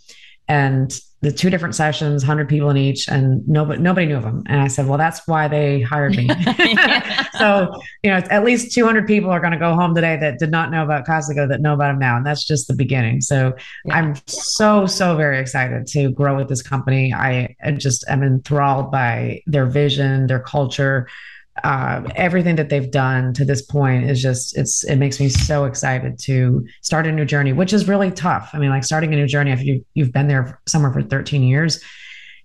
[0.47, 4.43] and the two different sessions, 100 people in each, and nobody nobody knew of them.
[4.47, 6.27] And I said, well, that's why they hired me.
[7.37, 10.51] so, you know, at least 200 people are going to go home today that did
[10.51, 12.17] not know about Casago that know about them now.
[12.17, 13.21] And that's just the beginning.
[13.21, 13.53] So
[13.85, 13.95] yeah.
[13.95, 17.13] I'm so, so very excited to grow with this company.
[17.13, 21.07] I just am enthralled by their vision, their culture,
[21.63, 25.65] uh, everything that they've done to this point is just it's it makes me so
[25.65, 29.15] excited to start a new journey which is really tough i mean like starting a
[29.15, 31.81] new journey if you you've been there somewhere for 13 years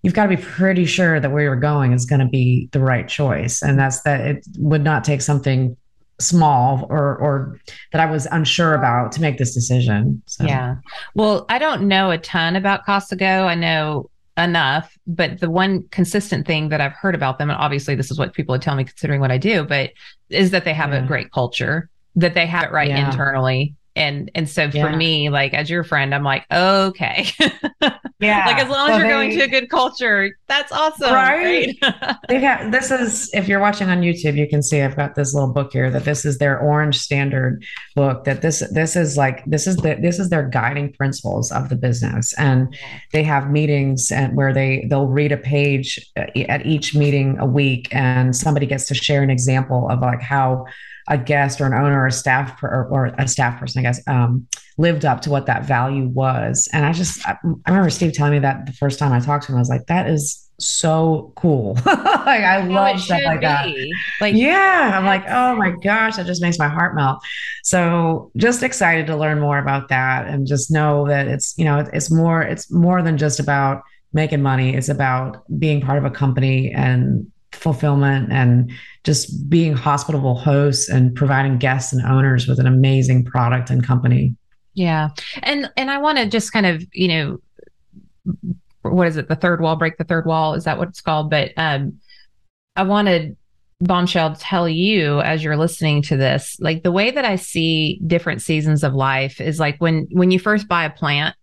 [0.03, 2.81] you've got to be pretty sure that where you're going is going to be the
[2.81, 5.77] right choice and that's that it would not take something
[6.21, 7.59] small or or
[7.93, 10.23] that I was unsure about to make this decision.
[10.27, 10.45] So.
[10.45, 10.77] Yeah.
[11.15, 13.47] Well, I don't know a ton about Casago.
[13.47, 14.97] I know enough.
[15.07, 18.33] But the one consistent thing that I've heard about them, and obviously this is what
[18.33, 19.91] people would tell me considering what I do, but
[20.29, 21.05] is that they have yeah.
[21.05, 23.11] a great culture, that they have it right yeah.
[23.11, 23.75] internally.
[23.97, 27.27] And and so for me, like as your friend, I'm like, okay.
[28.21, 28.45] Yeah.
[28.47, 31.13] like as long so as you're they, going to a good culture, that's awesome.
[31.13, 31.75] Right.
[31.83, 32.17] right?
[32.29, 35.33] they got this is if you're watching on YouTube, you can see I've got this
[35.33, 37.65] little book here that this is their orange standard
[37.97, 41.71] book that this this is like this is the this is their guiding principles of
[41.71, 42.35] the business.
[42.35, 42.77] And
[43.13, 47.47] they have meetings and where they they'll read a page uh, at each meeting a
[47.47, 50.67] week and somebody gets to share an example of like how
[51.09, 53.83] a guest or an owner or a staff per, or, or, a staff person, I
[53.83, 54.47] guess, um,
[54.79, 56.69] lived up to what that value was.
[56.73, 57.37] And I just, I,
[57.67, 59.69] I, remember Steve telling me that the first time I talked to him, I was
[59.69, 61.75] like, that is so cool.
[61.87, 63.47] like I love stuff like be.
[63.47, 63.75] that.
[64.21, 67.21] Like, yeah, I'm like, oh my gosh, that just makes my heart melt.
[67.65, 71.85] So just excited to learn more about that and just know that it's, you know,
[71.93, 73.83] it's more, it's more than just about
[74.13, 74.75] making money.
[74.75, 77.31] It's about being part of a company and
[77.61, 78.71] fulfillment and
[79.05, 84.35] just being hospitable hosts and providing guests and owners with an amazing product and company.
[84.75, 85.11] Yeah.
[85.43, 87.39] And and I want to just kind of, you know,
[88.83, 89.29] what is it?
[89.29, 90.55] The third wall, break the third wall.
[90.55, 91.31] Is that what it's called?
[91.31, 91.99] But um
[92.77, 93.37] I wanted
[93.81, 98.43] bombshell tell you as you're listening to this like the way that i see different
[98.43, 101.35] seasons of life is like when when you first buy a plant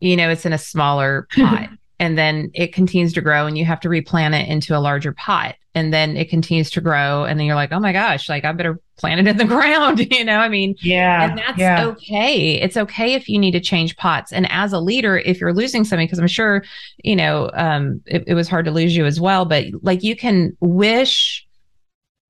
[0.00, 3.66] you know it's in a smaller pot and then it continues to grow and you
[3.66, 7.38] have to replant it into a larger pot and then it continues to grow and
[7.38, 10.24] then you're like oh my gosh like i better plant it in the ground you
[10.24, 11.86] know i mean yeah and that's yeah.
[11.86, 15.54] okay it's okay if you need to change pots and as a leader if you're
[15.54, 16.62] losing something because i'm sure
[17.02, 20.14] you know um it, it was hard to lose you as well but like you
[20.14, 21.46] can wish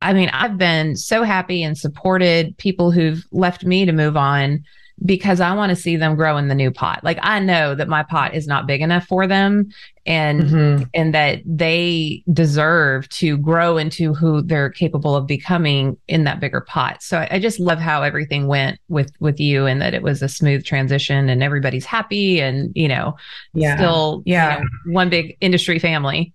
[0.00, 4.62] i mean i've been so happy and supported people who've left me to move on
[5.04, 7.02] because I want to see them grow in the new pot.
[7.02, 9.70] Like I know that my pot is not big enough for them
[10.06, 10.82] and mm-hmm.
[10.94, 16.60] and that they deserve to grow into who they're capable of becoming in that bigger
[16.60, 17.02] pot.
[17.02, 20.22] So I, I just love how everything went with with you and that it was
[20.22, 23.16] a smooth transition and everybody's happy and you know
[23.54, 23.76] yeah.
[23.76, 26.32] still yeah you know, one big industry family.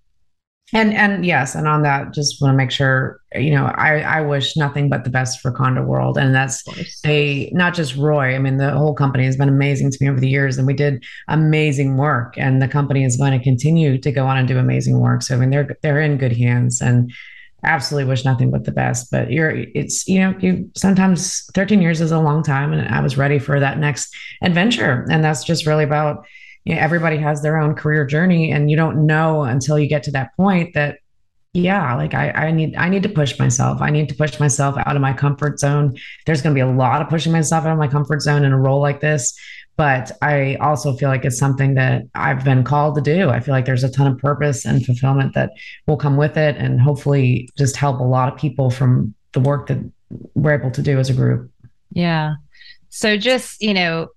[0.74, 4.20] And and yes, and on that, just want to make sure you know I I
[4.20, 6.62] wish nothing but the best for Condo World, and that's
[7.06, 8.34] a not just Roy.
[8.34, 10.74] I mean, the whole company has been amazing to me over the years, and we
[10.74, 14.58] did amazing work, and the company is going to continue to go on and do
[14.58, 15.22] amazing work.
[15.22, 17.10] So I mean, they're they're in good hands, and
[17.64, 19.10] absolutely wish nothing but the best.
[19.10, 23.00] But you're it's you know you sometimes 13 years is a long time, and I
[23.00, 26.26] was ready for that next adventure, and that's just really about
[26.68, 30.02] you know, everybody has their own career journey and you don't know until you get
[30.02, 30.98] to that point that
[31.54, 33.80] yeah like I, I need i need to push myself.
[33.80, 35.96] I need to push myself out of my comfort zone.
[36.26, 38.52] There's going to be a lot of pushing myself out of my comfort zone in
[38.52, 39.34] a role like this
[39.78, 43.30] but i also feel like it's something that i've been called to do.
[43.30, 45.52] I feel like there's a ton of purpose and fulfillment that
[45.86, 49.68] will come with it and hopefully just help a lot of people from the work
[49.68, 49.78] that
[50.34, 51.50] we're able to do as a group.
[51.92, 52.34] Yeah.
[52.90, 54.08] So just you know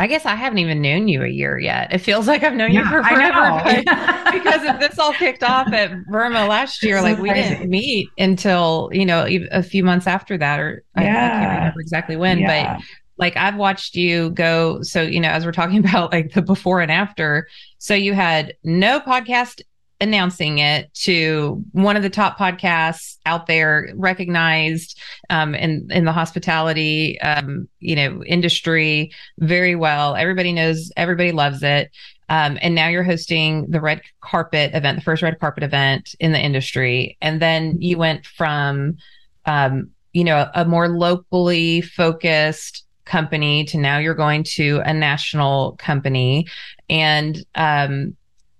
[0.00, 1.92] I guess I haven't even known you a year yet.
[1.92, 3.62] It feels like I've known yeah, you for forever
[4.32, 7.48] because if this all kicked off at VRMA last year, so like we crazy.
[7.48, 11.02] didn't meet until you know a few months after that, or yeah.
[11.02, 12.38] I, I, can't remember exactly when.
[12.38, 12.76] Yeah.
[12.76, 12.84] But
[13.18, 14.82] like I've watched you go.
[14.82, 18.54] So you know, as we're talking about like the before and after, so you had
[18.62, 19.62] no podcast
[20.00, 24.98] announcing it to one of the top podcasts out there, recognized
[25.30, 30.14] um, in in the hospitality um, you know industry very well.
[30.14, 31.90] Everybody knows, everybody loves it.
[32.30, 36.32] Um, and now you're hosting the red carpet event, the first red carpet event in
[36.32, 37.16] the industry.
[37.22, 38.98] And then you went from,
[39.46, 45.72] um, you know, a more locally focused company to now you're going to a national
[45.78, 46.46] company.
[46.90, 48.14] And um,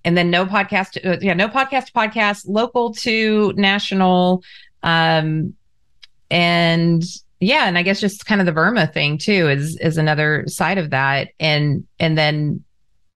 [0.09, 4.43] and then no podcast uh, yeah no podcast podcast local to national
[4.83, 5.53] um
[6.31, 7.05] and
[7.41, 10.79] yeah and i guess just kind of the VRMA thing too is is another side
[10.79, 12.65] of that and and then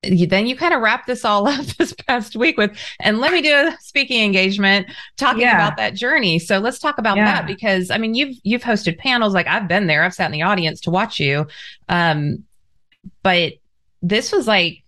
[0.04, 3.32] you, then you kind of wrap this all up this past week with and let
[3.32, 5.54] me do a speaking engagement talking yeah.
[5.54, 7.24] about that journey so let's talk about yeah.
[7.24, 10.32] that because i mean you've you've hosted panels like i've been there i've sat in
[10.32, 11.46] the audience to watch you
[11.88, 12.44] um
[13.22, 13.54] but
[14.02, 14.82] this was like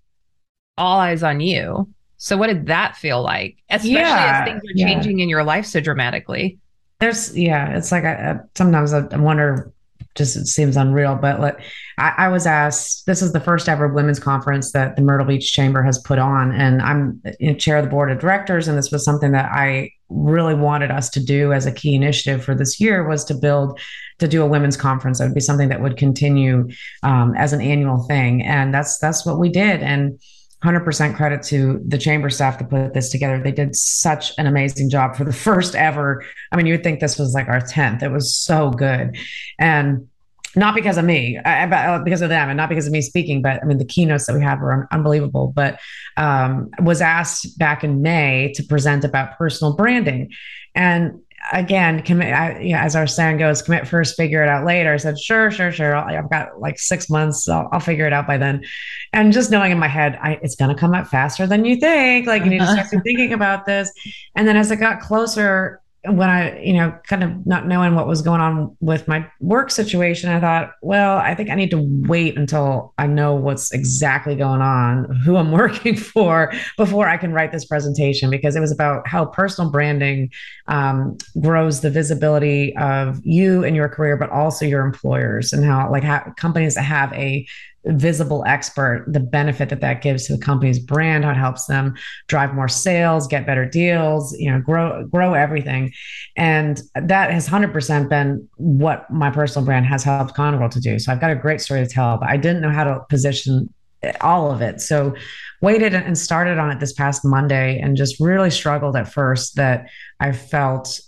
[0.77, 1.88] all eyes on you.
[2.25, 3.59] So what did that feel like?
[3.69, 5.25] Especially yeah, as things are changing yeah.
[5.25, 6.59] in your life so dramatically.
[6.99, 9.71] There's yeah, it's like I, sometimes I wonder
[10.15, 11.17] just it seems unreal.
[11.17, 11.61] But like
[11.99, 15.53] I, I, was asked, this is the first ever women's conference that the Myrtle Beach
[15.53, 18.69] Chamber has put on, and I'm you know, chair of the board of directors.
[18.69, 22.43] And this was something that I really wanted us to do as a key initiative
[22.43, 23.79] for this year was to build
[24.21, 25.19] to do a women's conference.
[25.19, 26.71] That would be something that would continue
[27.03, 29.83] um, as an annual thing, and that's that's what we did.
[29.83, 30.19] And
[30.64, 33.40] 100% credit to the chamber staff to put this together.
[33.42, 36.24] They did such an amazing job for the first ever.
[36.50, 38.03] I mean, you would think this was like our 10th.
[38.03, 39.16] It was so good.
[39.59, 40.09] And
[40.57, 43.42] not because of me, I, uh, because of them, and not because of me speaking,
[43.42, 45.53] but I mean, the keynotes that we had were unbelievable.
[45.55, 45.81] But
[46.16, 50.33] um, was asked back in May to present about personal branding.
[50.74, 51.20] And
[51.53, 52.33] again, commit.
[52.33, 54.93] I, you know, as our saying goes, commit first, figure it out later.
[54.93, 55.95] I said, sure, sure, sure.
[55.95, 57.49] I've got like six months.
[57.49, 58.65] I'll, I'll figure it out by then.
[59.13, 61.77] And just knowing in my head, I, it's going to come up faster than you
[61.77, 62.27] think.
[62.27, 63.01] Like you need to start uh-huh.
[63.05, 63.93] thinking about this.
[64.35, 68.07] And then as it got closer, when I, you know, kind of not knowing what
[68.07, 71.81] was going on with my work situation, I thought, well, I think I need to
[72.07, 77.33] wait until I know what's exactly going on, who I'm working for, before I can
[77.33, 80.31] write this presentation, because it was about how personal branding
[80.67, 85.90] um, grows the visibility of you and your career, but also your employers, and how
[85.90, 86.05] like
[86.37, 87.47] companies that have a
[87.87, 91.94] visible expert, the benefit that that gives to the company's brand, how it helps them
[92.29, 95.92] drive more sales, get better deals, you know, grow grow everything.
[96.37, 100.99] And that has 100% been what my personal brand has helped Condo World to do.
[100.99, 103.73] So I've got a great story to tell, but I didn't know how to position
[104.20, 104.81] all of it.
[104.81, 105.14] So
[105.61, 109.88] waited and started on it this past Monday and just really struggled at first that
[110.20, 111.01] I felt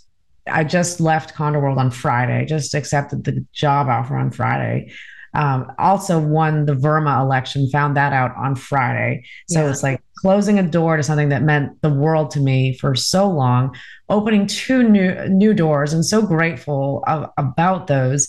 [0.49, 4.93] I just left Condo World on Friday, just accepted the job offer on Friday
[5.33, 9.23] um, also won the VRMA election, found that out on Friday.
[9.49, 9.69] So yeah.
[9.69, 13.29] it's like closing a door to something that meant the world to me for so
[13.29, 13.75] long,
[14.09, 18.27] opening two new new doors, and so grateful of, about those.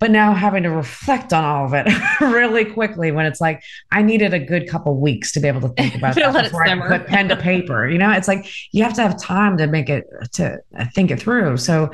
[0.00, 1.86] But now having to reflect on all of it
[2.22, 5.68] really quickly when it's like I needed a good couple weeks to be able to
[5.68, 7.86] think about that before I put pen to paper.
[7.86, 10.58] You know, it's like you have to have time to make it to
[10.94, 11.58] think it through.
[11.58, 11.90] So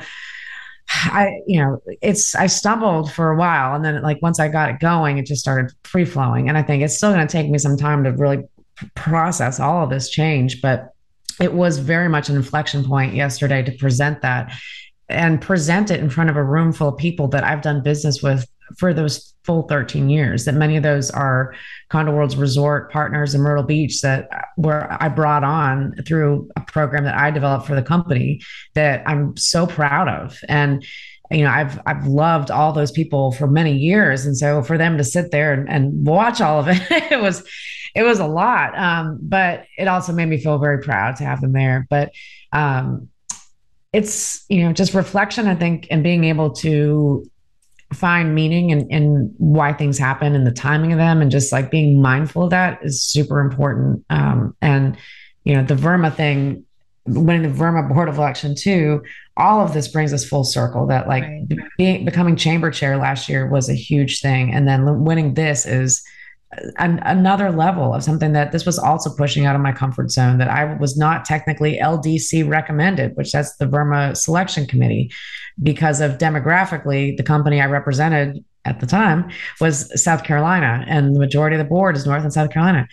[0.89, 3.75] I, you know, it's, I stumbled for a while.
[3.75, 6.47] And then, like, once I got it going, it just started free flowing.
[6.49, 8.43] And I think it's still going to take me some time to really
[8.95, 10.61] process all of this change.
[10.61, 10.89] But
[11.41, 14.51] it was very much an inflection point yesterday to present that
[15.09, 18.21] and present it in front of a room full of people that I've done business
[18.21, 18.47] with
[18.77, 21.55] for those full 13 years that many of those are
[21.89, 27.05] condo world's resort partners in Myrtle Beach that were I brought on through a program
[27.05, 28.41] that I developed for the company
[28.75, 30.37] that I'm so proud of.
[30.49, 30.85] And
[31.31, 34.25] you know I've I've loved all those people for many years.
[34.25, 37.47] And so for them to sit there and, and watch all of it it was
[37.95, 38.77] it was a lot.
[38.77, 41.87] Um, but it also made me feel very proud to have them there.
[41.89, 42.11] But
[42.51, 43.09] um,
[43.93, 47.25] it's you know just reflection i think and being able to
[47.93, 51.51] find meaning and in, in why things happen and the timing of them and just
[51.51, 54.03] like being mindful of that is super important.
[54.09, 54.97] Um, and
[55.43, 56.65] you know the VRMA thing
[57.05, 59.01] winning the VRMA board of election too
[59.37, 61.47] all of this brings us full circle that like right.
[61.77, 64.51] being becoming chamber chair last year was a huge thing.
[64.51, 66.03] And then winning this is
[66.77, 70.39] an, another level of something that this was also pushing out of my comfort zone
[70.39, 75.11] that I was not technically LDC recommended, which that's the VRMA selection committee,
[75.61, 81.19] because of demographically, the company I represented at the time was South Carolina, and the
[81.19, 82.87] majority of the board is North and South Carolina.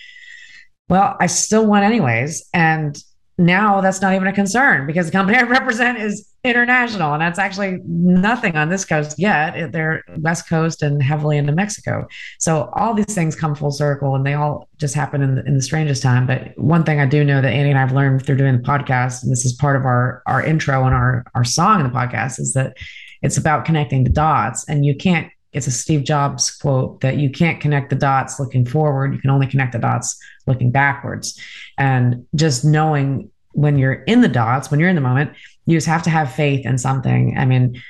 [0.88, 2.48] Well, I still won anyways.
[2.52, 2.96] And
[3.36, 7.38] now that's not even a concern because the company I represent is international and that's
[7.38, 9.72] actually nothing on this coast yet.
[9.72, 12.06] They're West Coast and heavily into Mexico.
[12.38, 15.54] So all these things come full circle and they all just happen in the, in
[15.56, 16.26] the strangest time.
[16.26, 19.22] But one thing I do know that Annie and I've learned through doing the podcast,
[19.22, 22.38] and this is part of our, our intro and our, our song in the podcast,
[22.38, 22.76] is that
[23.22, 27.30] it's about connecting the dots and you can't it's a Steve Jobs quote that you
[27.30, 29.14] can't connect the dots looking forward.
[29.14, 31.40] You can only connect the dots looking backwards.
[31.78, 35.32] And just knowing when you're in the dots, when you're in the moment,
[35.66, 37.36] you just have to have faith in something.
[37.38, 37.80] I mean,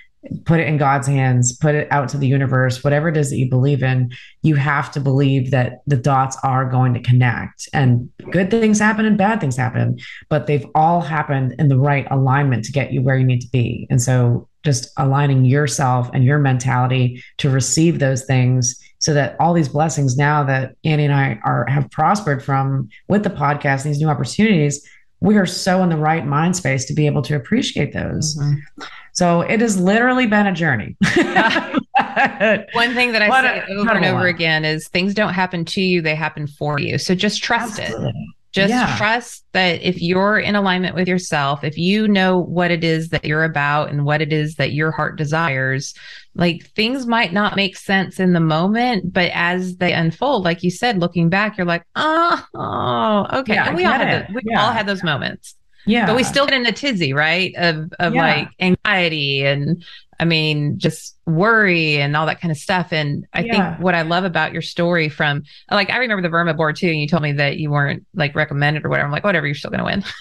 [0.44, 3.36] put it in God's hands, put it out to the universe, whatever it is that
[3.36, 4.12] you believe in,
[4.42, 7.68] you have to believe that the dots are going to connect.
[7.72, 9.98] And good things happen and bad things happen,
[10.28, 13.50] but they've all happened in the right alignment to get you where you need to
[13.50, 13.86] be.
[13.90, 19.52] And so just aligning yourself and your mentality to receive those things so that all
[19.52, 24.00] these blessings now that Annie and I are have prospered from with the podcast, these
[24.00, 24.88] new opportunities,
[25.20, 28.36] we are so in the right mind space to be able to appreciate those.
[28.38, 28.84] Mm-hmm.
[29.12, 30.96] So it has literally been a journey.
[32.72, 35.80] One thing that I say a, over and over again is things don't happen to
[35.80, 36.98] you, they happen for you.
[36.98, 38.08] So just trust Absolutely.
[38.08, 38.33] it.
[38.54, 38.96] Just yeah.
[38.96, 43.24] trust that if you're in alignment with yourself, if you know what it is that
[43.24, 45.92] you're about and what it is that your heart desires,
[46.36, 50.70] like things might not make sense in the moment, but as they unfold, like you
[50.70, 53.54] said, looking back, you're like, oh, oh okay.
[53.54, 54.64] Yeah, and we all had the, we yeah.
[54.64, 55.56] all had those moments.
[55.84, 56.06] Yeah.
[56.06, 57.52] But we still get in a tizzy, right?
[57.56, 59.84] Of of like anxiety and
[60.20, 62.92] I mean, just worry and all that kind of stuff.
[62.92, 63.74] And I yeah.
[63.74, 66.88] think what I love about your story from like, I remember the VRMA board too.
[66.88, 69.06] And you told me that you weren't like recommended or whatever.
[69.06, 70.04] I'm like, whatever, you're still going to win.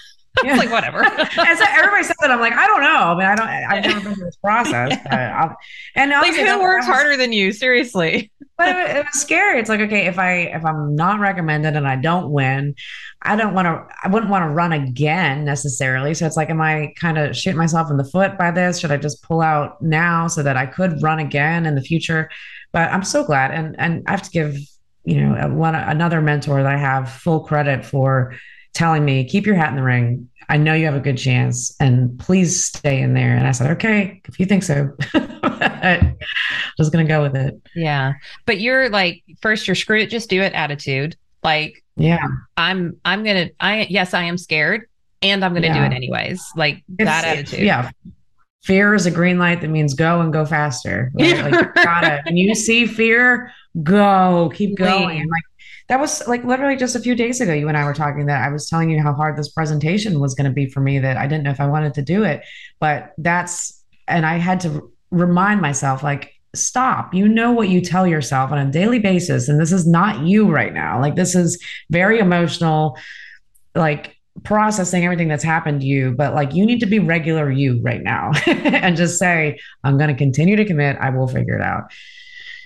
[0.43, 0.55] Yeah.
[0.55, 1.03] like whatever.
[1.05, 2.31] and so everybody says that.
[2.31, 2.87] I'm like, I don't know.
[2.87, 3.47] I mean, I don't.
[3.47, 4.97] I've never been through this process.
[5.05, 5.53] yeah.
[5.93, 7.51] and like, who works harder than you?
[7.51, 8.31] Seriously.
[8.58, 9.60] But it, it, was scary.
[9.60, 12.76] It's like, okay, if I if I'm not recommended and I don't win,
[13.22, 13.88] I don't want to.
[14.04, 16.14] I wouldn't want to run again necessarily.
[16.14, 18.80] So it's like, am I kind of shooting myself in the foot by this?
[18.80, 22.30] Should I just pull out now so that I could run again in the future?
[22.72, 24.58] But I'm so glad, and and I have to give
[25.04, 28.36] you know one another mentor that I have full credit for
[28.74, 30.30] telling me, keep your hat in the ring.
[30.49, 33.35] I know you have a good chance and please stay in there.
[33.35, 37.61] And I said, okay, if you think so, just going to go with it.
[37.75, 38.13] Yeah.
[38.45, 41.15] But you're like, first, you're screw it, just do it attitude.
[41.43, 42.25] Like, yeah,
[42.57, 44.87] I'm, I'm going to, I, yes, I am scared
[45.21, 45.87] and I'm going to yeah.
[45.87, 46.43] do it anyways.
[46.55, 47.59] Like it's, that attitude.
[47.59, 47.91] Yeah.
[48.63, 51.11] Fear is a green light that means go and go faster.
[51.19, 51.51] Right?
[51.51, 52.21] like, got it.
[52.25, 53.51] When you see fear,
[53.83, 55.19] go, keep going.
[55.19, 55.43] Like,
[55.89, 58.43] that was like literally just a few days ago you and i were talking that
[58.43, 61.17] i was telling you how hard this presentation was going to be for me that
[61.17, 62.41] i didn't know if i wanted to do it.
[62.79, 67.13] But that's and i had to remind myself like stop.
[67.13, 70.51] You know what you tell yourself on a daily basis and this is not you
[70.51, 71.01] right now.
[71.01, 72.97] Like this is very emotional
[73.75, 77.79] like processing everything that's happened to you but like you need to be regular you
[77.84, 80.97] right now and just say i'm going to continue to commit.
[80.99, 81.91] I will figure it out.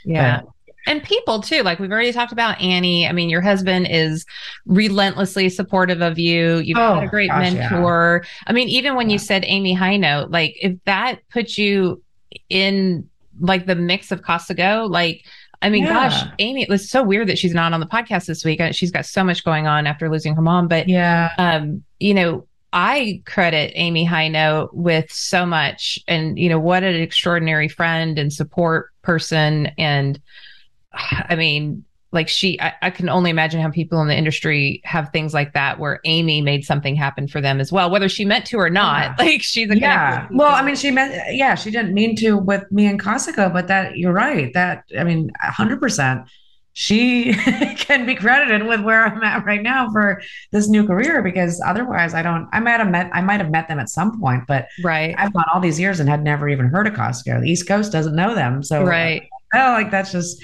[0.05, 0.41] Yeah.
[0.41, 0.49] but,
[0.88, 1.62] and people too.
[1.62, 3.08] Like we've already talked about Annie.
[3.08, 4.26] I mean, your husband is
[4.66, 6.58] relentlessly supportive of you.
[6.60, 8.22] You've oh, a great gosh, mentor.
[8.24, 8.30] Yeah.
[8.48, 9.14] I mean, even when yeah.
[9.14, 12.02] you said Amy Hinote, like if that puts you
[12.50, 13.08] in
[13.40, 15.24] like the mix of Go, like
[15.62, 16.10] I mean, yeah.
[16.10, 18.62] gosh, Amy, it was so weird that she's not on the podcast this week.
[18.72, 20.68] She's got so much going on after losing her mom.
[20.68, 26.60] But yeah, um, you know, I credit Amy Hinote with so much and you know,
[26.60, 30.20] what an extraordinary friend and support person and
[31.30, 35.10] I mean, like she, I, I, can only imagine how people in the industry have
[35.10, 38.45] things like that where Amy made something happen for them as well, whether she meant
[38.48, 39.16] to or not.
[39.20, 39.26] Yeah.
[39.28, 40.28] Like she's a yeah.
[40.32, 43.68] Well, I mean, she meant yeah, she didn't mean to with me and Casago, but
[43.68, 44.54] that you're right.
[44.54, 46.28] That I mean, hundred percent.
[46.72, 47.34] She
[47.78, 50.22] can be credited with where I'm at right now for
[50.52, 53.68] this new career because otherwise I don't I might have met I might have met
[53.68, 55.14] them at some point, but right.
[55.18, 57.41] I've gone all these years and had never even heard of Casago.
[57.41, 58.64] The East Coast doesn't know them.
[58.64, 59.28] So right.
[59.54, 60.41] Oh, like that's just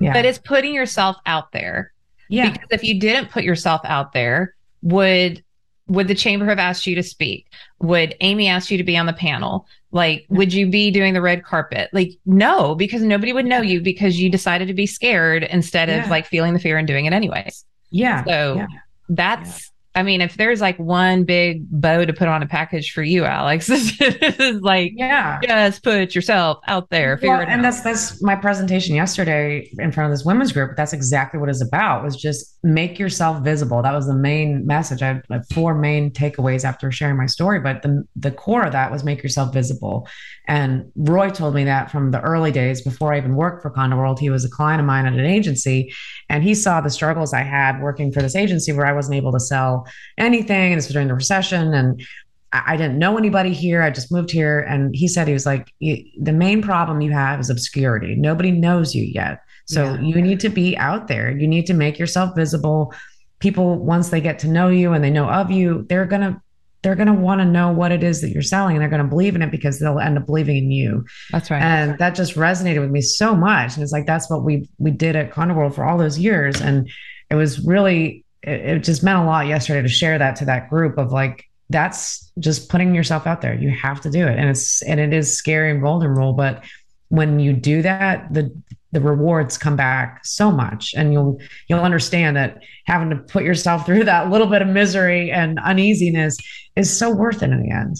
[0.00, 0.12] yeah.
[0.12, 1.92] But it's putting yourself out there.
[2.28, 2.50] Yeah.
[2.50, 5.42] Because if you didn't put yourself out there, would
[5.88, 7.46] would the chamber have asked you to speak?
[7.80, 9.66] Would Amy ask you to be on the panel?
[9.90, 11.88] Like, would you be doing the red carpet?
[11.94, 16.04] Like, no, because nobody would know you because you decided to be scared instead of
[16.04, 16.10] yeah.
[16.10, 17.64] like feeling the fear and doing it anyways.
[17.90, 18.22] Yeah.
[18.24, 18.66] So yeah.
[19.08, 23.02] that's I mean, if there's like one big bow to put on a package for
[23.02, 23.66] you, Alex,
[23.98, 27.18] this is like, yeah, just put yourself out there.
[27.20, 27.62] Well, and out.
[27.62, 30.76] that's that's my presentation yesterday in front of this women's group.
[30.76, 32.04] That's exactly what it's about.
[32.04, 33.82] Was just make yourself visible.
[33.82, 35.02] That was the main message.
[35.02, 38.92] I had four main takeaways after sharing my story, but the, the core of that
[38.92, 40.06] was make yourself visible.
[40.48, 43.98] And Roy told me that from the early days before I even worked for Condo
[43.98, 44.18] World.
[44.18, 45.92] He was a client of mine at an agency,
[46.30, 49.32] and he saw the struggles I had working for this agency where I wasn't able
[49.32, 49.86] to sell
[50.16, 50.72] anything.
[50.72, 51.74] And this was during the recession.
[51.74, 52.02] And
[52.50, 53.82] I didn't know anybody here.
[53.82, 54.60] I just moved here.
[54.60, 58.14] And he said, he was like, the main problem you have is obscurity.
[58.14, 59.42] Nobody knows you yet.
[59.66, 60.00] So yeah.
[60.00, 61.30] you need to be out there.
[61.30, 62.94] You need to make yourself visible.
[63.38, 66.40] People, once they get to know you and they know of you, they're going to
[66.82, 69.02] they're going to want to know what it is that you're selling and they're going
[69.02, 71.04] to believe in it because they'll end up believing in you.
[71.30, 71.60] That's right.
[71.60, 73.74] And that just resonated with me so much.
[73.74, 76.60] And it's like, that's what we, we did at Condo World for all those years.
[76.60, 76.88] And
[77.30, 80.70] it was really, it, it just meant a lot yesterday to share that to that
[80.70, 83.54] group of like, that's just putting yourself out there.
[83.54, 84.38] You have to do it.
[84.38, 86.64] And it's, and it is scary and vulnerable, but
[87.08, 88.54] when you do that, the
[88.92, 93.84] the rewards come back so much and you'll you'll understand that having to put yourself
[93.86, 96.36] through that little bit of misery and uneasiness
[96.76, 97.96] is so worth it in the end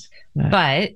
[0.51, 0.91] but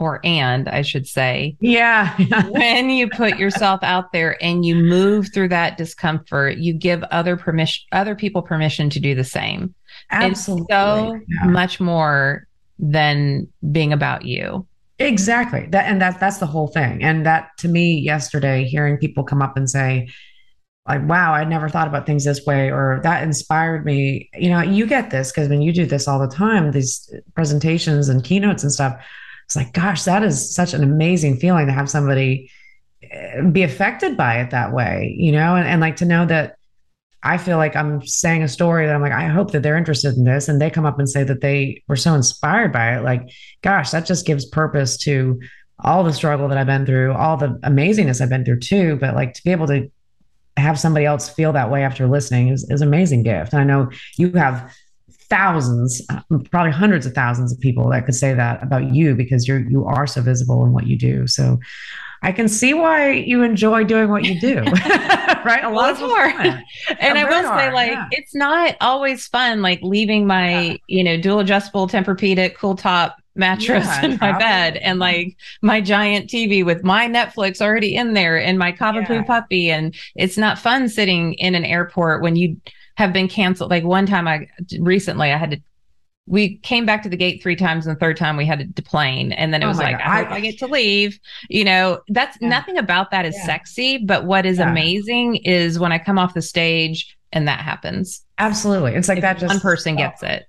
[0.00, 1.56] or and I should say.
[1.60, 2.16] Yeah.
[2.50, 7.36] when you put yourself out there and you move through that discomfort, you give other
[7.36, 9.74] permission other people permission to do the same.
[10.10, 10.62] Absolutely.
[10.64, 11.50] It's so yeah.
[11.50, 12.46] much more
[12.78, 14.66] than being about you.
[14.98, 15.66] Exactly.
[15.70, 17.02] That and that's that's the whole thing.
[17.02, 20.08] And that to me yesterday, hearing people come up and say,
[20.88, 24.30] like, wow, I never thought about things this way, or that inspired me.
[24.34, 28.08] You know, you get this because when you do this all the time, these presentations
[28.08, 28.94] and keynotes and stuff,
[29.46, 32.50] it's like, gosh, that is such an amazing feeling to have somebody
[33.10, 36.56] eh, be affected by it that way, you know, and, and like to know that
[37.24, 40.14] I feel like I'm saying a story that I'm like, I hope that they're interested
[40.16, 40.46] in this.
[40.46, 43.02] And they come up and say that they were so inspired by it.
[43.02, 43.30] Like,
[43.62, 45.40] gosh, that just gives purpose to
[45.78, 48.96] all the struggle that I've been through, all the amazingness I've been through too.
[48.96, 49.90] But like to be able to
[50.56, 53.52] have somebody else feel that way after listening is, is an amazing gift.
[53.52, 54.72] And I know you have
[55.28, 56.06] thousands,
[56.50, 59.84] probably hundreds of thousands of people that could say that about you because you're you
[59.86, 61.26] are so visible in what you do.
[61.26, 61.58] So
[62.24, 65.60] I can see why you enjoy doing what you do, right?
[65.62, 66.64] A lot well, of hard.
[66.98, 68.08] and I will hard, say, like, yeah.
[68.12, 70.76] it's not always fun, like leaving my, yeah.
[70.86, 75.82] you know, dual adjustable Tempur-Pedic cool top mattress yeah, in my bed and like my
[75.82, 79.70] giant TV with my Netflix already in there and my Cavapoo puppy.
[79.70, 82.56] And it's not fun sitting in an airport when you
[82.96, 83.70] have been canceled.
[83.70, 84.48] Like one time I
[84.78, 85.60] recently I had to
[86.26, 88.64] we came back to the gate three times and the third time we had to
[88.64, 91.18] deplane and then it oh was like I, I, get to leave
[91.50, 92.48] you know that's yeah.
[92.48, 93.46] nothing about that is yeah.
[93.46, 94.70] sexy but what is yeah.
[94.70, 99.38] amazing is when i come off the stage and that happens absolutely it's like that
[99.38, 100.46] just one person gets it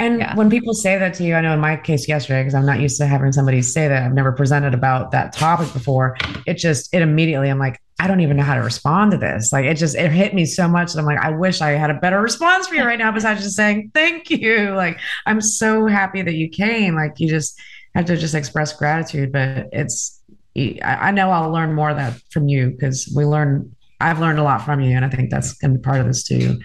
[0.00, 2.66] and when people say that to you i know in my case yesterday because i'm
[2.66, 6.54] not used to having somebody say that i've never presented about that topic before it
[6.54, 9.52] just it immediately i'm like I don't even know how to respond to this.
[9.52, 11.90] Like it just it hit me so much that I'm like, I wish I had
[11.90, 14.70] a better response for you right now, besides just saying thank you.
[14.70, 16.94] Like I'm so happy that you came.
[16.94, 17.60] Like you just
[17.94, 19.32] have to just express gratitude.
[19.32, 20.18] But it's
[20.56, 24.42] I know I'll learn more of that from you because we learn I've learned a
[24.42, 26.58] lot from you, and I think that's gonna be part of this too.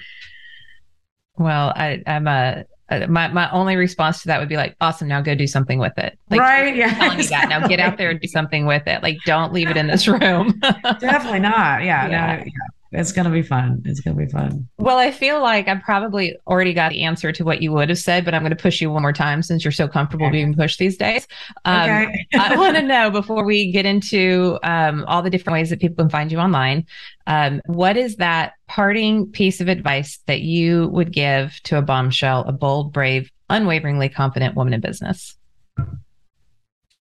[1.37, 5.07] Well, I, I'm a Uh, my my only response to that would be like, awesome,
[5.07, 6.17] now go do something with it.
[6.29, 6.75] Like, right?
[6.75, 6.93] Yeah.
[6.93, 7.49] Telling exactly.
[7.49, 9.01] that now, get out there and do something with it.
[9.01, 10.59] Like, don't leave it in this room.
[10.99, 11.83] Definitely not.
[11.83, 12.35] Yeah, yeah.
[12.37, 12.51] No, yeah.
[12.95, 13.81] It's gonna be fun.
[13.85, 14.67] It's gonna be fun.
[14.77, 17.97] Well, I feel like I probably already got the answer to what you would have
[17.97, 20.33] said, but I'm going to push you one more time since you're so comfortable okay.
[20.33, 21.27] being pushed these days.
[21.65, 22.27] Um, okay.
[22.35, 26.03] I want to know before we get into um, all the different ways that people
[26.03, 26.85] can find you online.
[27.27, 32.43] Um, what is that parting piece of advice that you would give to a bombshell,
[32.47, 35.35] a bold, brave, unwaveringly confident woman in business?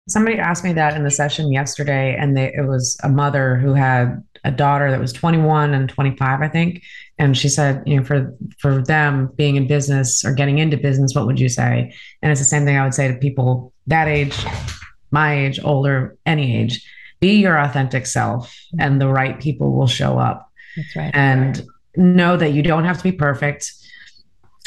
[0.08, 3.74] Somebody asked me that in the session yesterday, and they, it was a mother who
[3.74, 6.84] had a daughter that was 21 and 25, I think.
[7.18, 11.16] And she said, you know, for for them being in business or getting into business,
[11.16, 11.94] what would you say?
[12.22, 14.36] And it's the same thing I would say to people that age,
[15.12, 16.86] my age, older, any age.
[17.20, 20.52] Be your authentic self, and the right people will show up.
[20.76, 21.12] That's right.
[21.16, 21.66] And
[21.96, 23.72] know that you don't have to be perfect.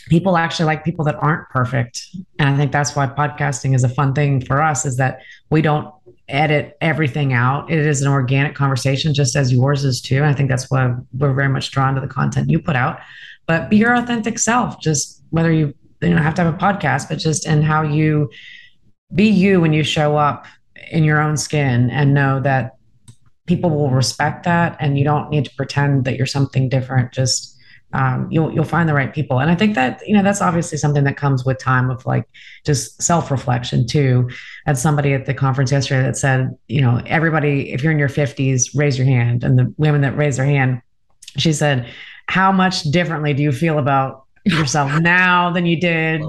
[0.09, 2.03] People actually like people that aren't perfect.
[2.39, 5.21] And I think that's why podcasting is a fun thing for us is that
[5.51, 5.93] we don't
[6.29, 7.71] edit everything out.
[7.71, 10.25] It is an organic conversation, just as yours is too.
[10.25, 13.01] I think that's why we're very much drawn to the content you put out.
[13.47, 17.09] But be your authentic self, just whether you you know have to have a podcast,
[17.09, 18.31] but just in how you
[19.15, 20.47] be you when you show up
[20.91, 22.77] in your own skin and know that
[23.47, 27.13] people will respect that and you don't need to pretend that you're something different.
[27.13, 27.58] Just
[27.93, 29.41] um, you'll you'll find the right people.
[29.41, 32.29] And I think that you know that's obviously something that comes with time of like
[32.65, 34.29] just self reflection too.
[34.67, 37.99] I had somebody at the conference yesterday that said, you know, everybody, if you're in
[37.99, 40.83] your 50s, raise your hand, and the women that raised their hand
[41.39, 41.89] she said,
[42.27, 46.23] "How much differently do you feel about yourself now than you did.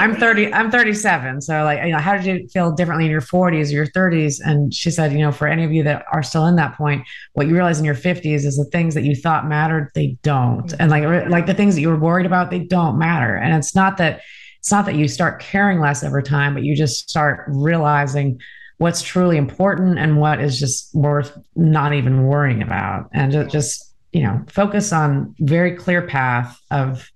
[0.00, 1.40] I'm 30, I'm 37.
[1.40, 4.40] So like, you know, how did you feel differently in your 40s or your 30s?
[4.44, 7.06] And she said, you know, for any of you that are still in that point,
[7.32, 10.72] what you realize in your 50s is the things that you thought mattered, they don't.
[10.78, 13.36] And like like the things that you were worried about, they don't matter.
[13.36, 14.20] And it's not that
[14.58, 18.40] it's not that you start caring less over time, but you just start realizing
[18.78, 23.08] what's truly important and what is just worth not even worrying about.
[23.12, 27.10] And just, you know, focus on very clear path of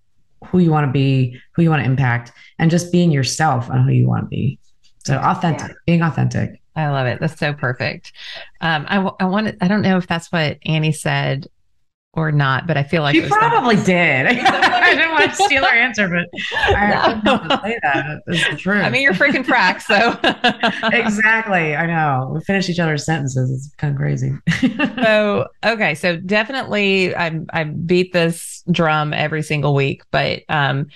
[0.50, 3.84] who you want to be, who you want to impact, and just being yourself on
[3.84, 4.58] who you want to be.
[5.04, 5.74] So authentic, yeah.
[5.86, 6.60] being authentic.
[6.76, 7.18] I love it.
[7.20, 8.12] That's so perfect.
[8.60, 11.48] Um, I, I want to, I don't know if that's what Annie said
[12.14, 14.26] or not, but I feel like she probably did.
[14.26, 17.38] I didn't want to steal her answer, but I no.
[17.38, 18.22] to say that.
[18.26, 18.84] It's the truth.
[18.84, 20.18] I mean, you're freaking frack, so
[20.96, 21.76] exactly.
[21.76, 23.50] I know we finish each other's sentences.
[23.50, 24.32] It's kind of crazy.
[25.02, 30.86] so okay, so definitely, I I beat this drum every single week, but um,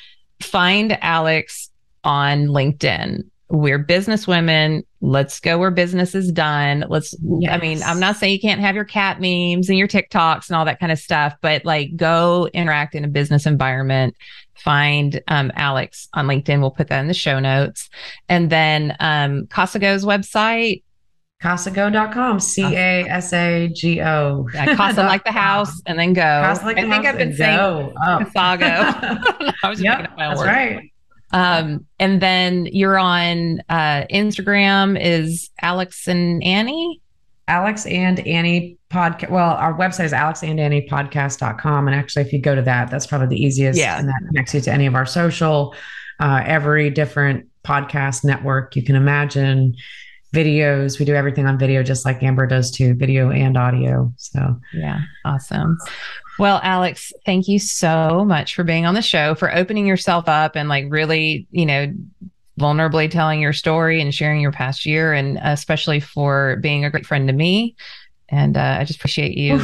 [0.41, 1.71] find Alex
[2.05, 4.83] on LinkedIn we're business women.
[5.03, 6.87] Let's go where business is done.
[6.89, 7.53] Let's, yes.
[7.53, 10.57] I mean, I'm not saying you can't have your cat memes and your TikToks and
[10.57, 14.17] all that kind of stuff, but like go interact in a business environment.
[14.55, 16.61] Find um, Alex on LinkedIn.
[16.61, 17.91] We'll put that in the show notes.
[18.29, 20.83] And then um, Casago's website,
[21.43, 24.49] Casago.com, C A S A G O.
[24.55, 26.23] Yeah, Casa like the house and then go.
[26.23, 27.93] Casa like I think I've been saying go.
[28.01, 28.19] Oh.
[28.23, 29.53] Casago.
[29.63, 30.47] I was yep, that's word.
[30.47, 30.92] right.
[31.33, 37.01] Um, and then you're on uh, Instagram is Alex and Annie.
[37.49, 39.31] Alex and Annie podcast.
[39.31, 41.89] Well, our website is alexandanniepodcast.com.
[41.89, 43.79] And actually, if you go to that, that's probably the easiest.
[43.79, 43.99] Yeah.
[43.99, 45.75] And that connects you to any of our social,
[46.21, 49.75] uh, every different podcast network you can imagine,
[50.33, 50.99] videos.
[50.99, 54.13] We do everything on video, just like Amber does too, video and audio.
[54.17, 55.79] So, yeah, awesome.
[56.39, 60.57] Well, Alex, thank you so much for being on the show, for opening yourself up
[60.57, 61.93] and like really, you know,
[62.59, 67.07] vulnerably telling your story and sharing your past year, and especially for being a great
[67.07, 67.77] friend to me.
[68.29, 69.61] And uh, I just appreciate you.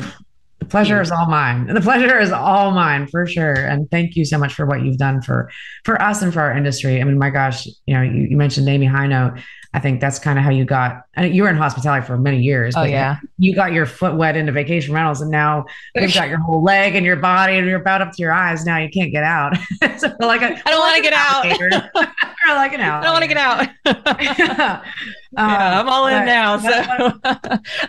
[0.59, 1.73] The pleasure is all mine.
[1.73, 3.55] The pleasure is all mine for sure.
[3.55, 5.51] And thank you so much for what you've done for
[5.85, 7.01] for us and for our industry.
[7.01, 9.41] I mean, my gosh, you know, you, you mentioned Amy Hinote.
[9.79, 11.05] I think that's kind of how you got.
[11.17, 12.75] you were in hospitality for many years.
[12.77, 16.41] Oh yeah, you got your foot wet into vacation rentals, and now you've got your
[16.41, 18.65] whole leg and your body, and you're about up to your eyes.
[18.65, 19.57] Now you can't get out.
[19.99, 21.45] so like a, I don't want to get out.
[22.49, 23.03] or like an out.
[23.03, 23.69] I don't want to get out.
[25.31, 27.13] yeah, I'm all in now, so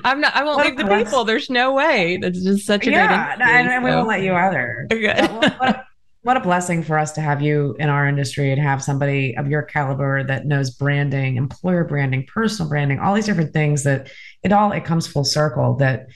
[0.04, 0.36] I'm not.
[0.36, 1.26] I won't leave the people.
[1.26, 2.18] There's no way.
[2.18, 3.48] That's just such a yeah, great.
[3.48, 4.86] Yeah, and, and we won't let you either.
[4.92, 5.82] Good
[6.22, 9.48] what a blessing for us to have you in our industry and have somebody of
[9.48, 14.12] your caliber that knows branding employer branding personal branding all these different things that
[14.44, 16.08] it all it comes full circle that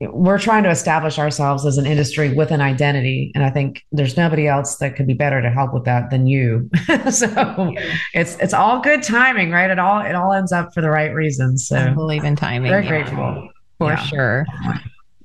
[0.00, 3.32] we're trying to establish ourselves as an industry with an identity.
[3.34, 6.26] And i think there's nobody else that could be better to help with that than
[6.26, 6.70] you.
[7.10, 7.74] So
[8.14, 9.70] it's it's all good timing right?
[9.70, 11.66] It all it all ends up for the right reasons.
[11.66, 12.88] So I believe in timing very yeah.
[12.88, 13.48] grateful.
[13.78, 13.96] For yeah.
[13.96, 14.46] sure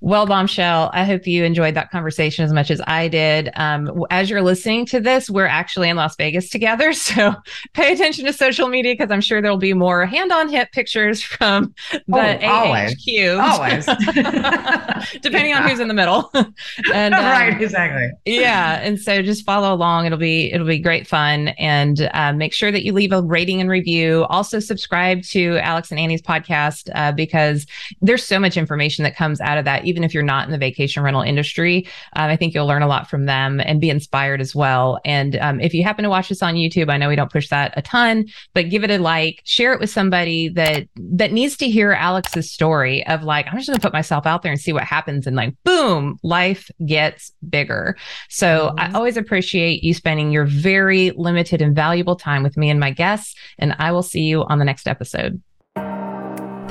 [0.02, 3.52] well, Bombshell, I hope you enjoyed that conversation as much as I did.
[3.56, 6.92] Um, as you're listening to this, we're actually in Las Vegas together.
[7.12, 7.36] So
[7.74, 11.22] pay attention to social media because I'm sure there'll be more hand on hip pictures
[11.22, 12.96] from the oh, always.
[13.38, 13.86] Always.
[15.22, 15.62] Depending yeah.
[15.62, 16.32] on who's in the middle.
[16.94, 18.12] and um, Right, exactly.
[18.26, 18.80] yeah.
[18.82, 20.06] And so just follow along.
[20.06, 21.50] It'll be it'll be great fun.
[21.60, 24.26] And uh, make sure that you leave a rating and review.
[24.30, 27.66] Also subscribe to Alex and Annie's podcast uh, because
[28.02, 30.58] there's so much information that comes out of that even if you're not in the
[30.58, 31.86] vacation rental industry.
[32.16, 35.00] Um, I think you'll learn a lot from them and be inspired as well.
[35.06, 37.50] And um, if you happen to watch this on YouTube, I know we don't push
[37.50, 41.58] that a ton, but give it a like, share it with somebody that that needs
[41.58, 44.62] to hear Alex's story of like, I'm just going to put myself out there and
[44.62, 47.98] see what happens, and like, boom, life gets bigger.
[48.30, 48.80] So mm-hmm.
[48.80, 52.92] I always appreciate you spending your very limited and valuable time with me and my
[52.92, 55.42] guests, and I will see you on the next episode.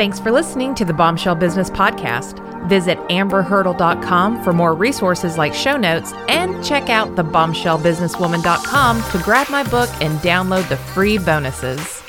[0.00, 2.38] Thanks for listening to the Bombshell Business Podcast.
[2.66, 9.62] Visit amberhurdle.com for more resources like show notes and check out thebombshellbusinesswoman.com to grab my
[9.64, 11.99] book and download the free bonuses.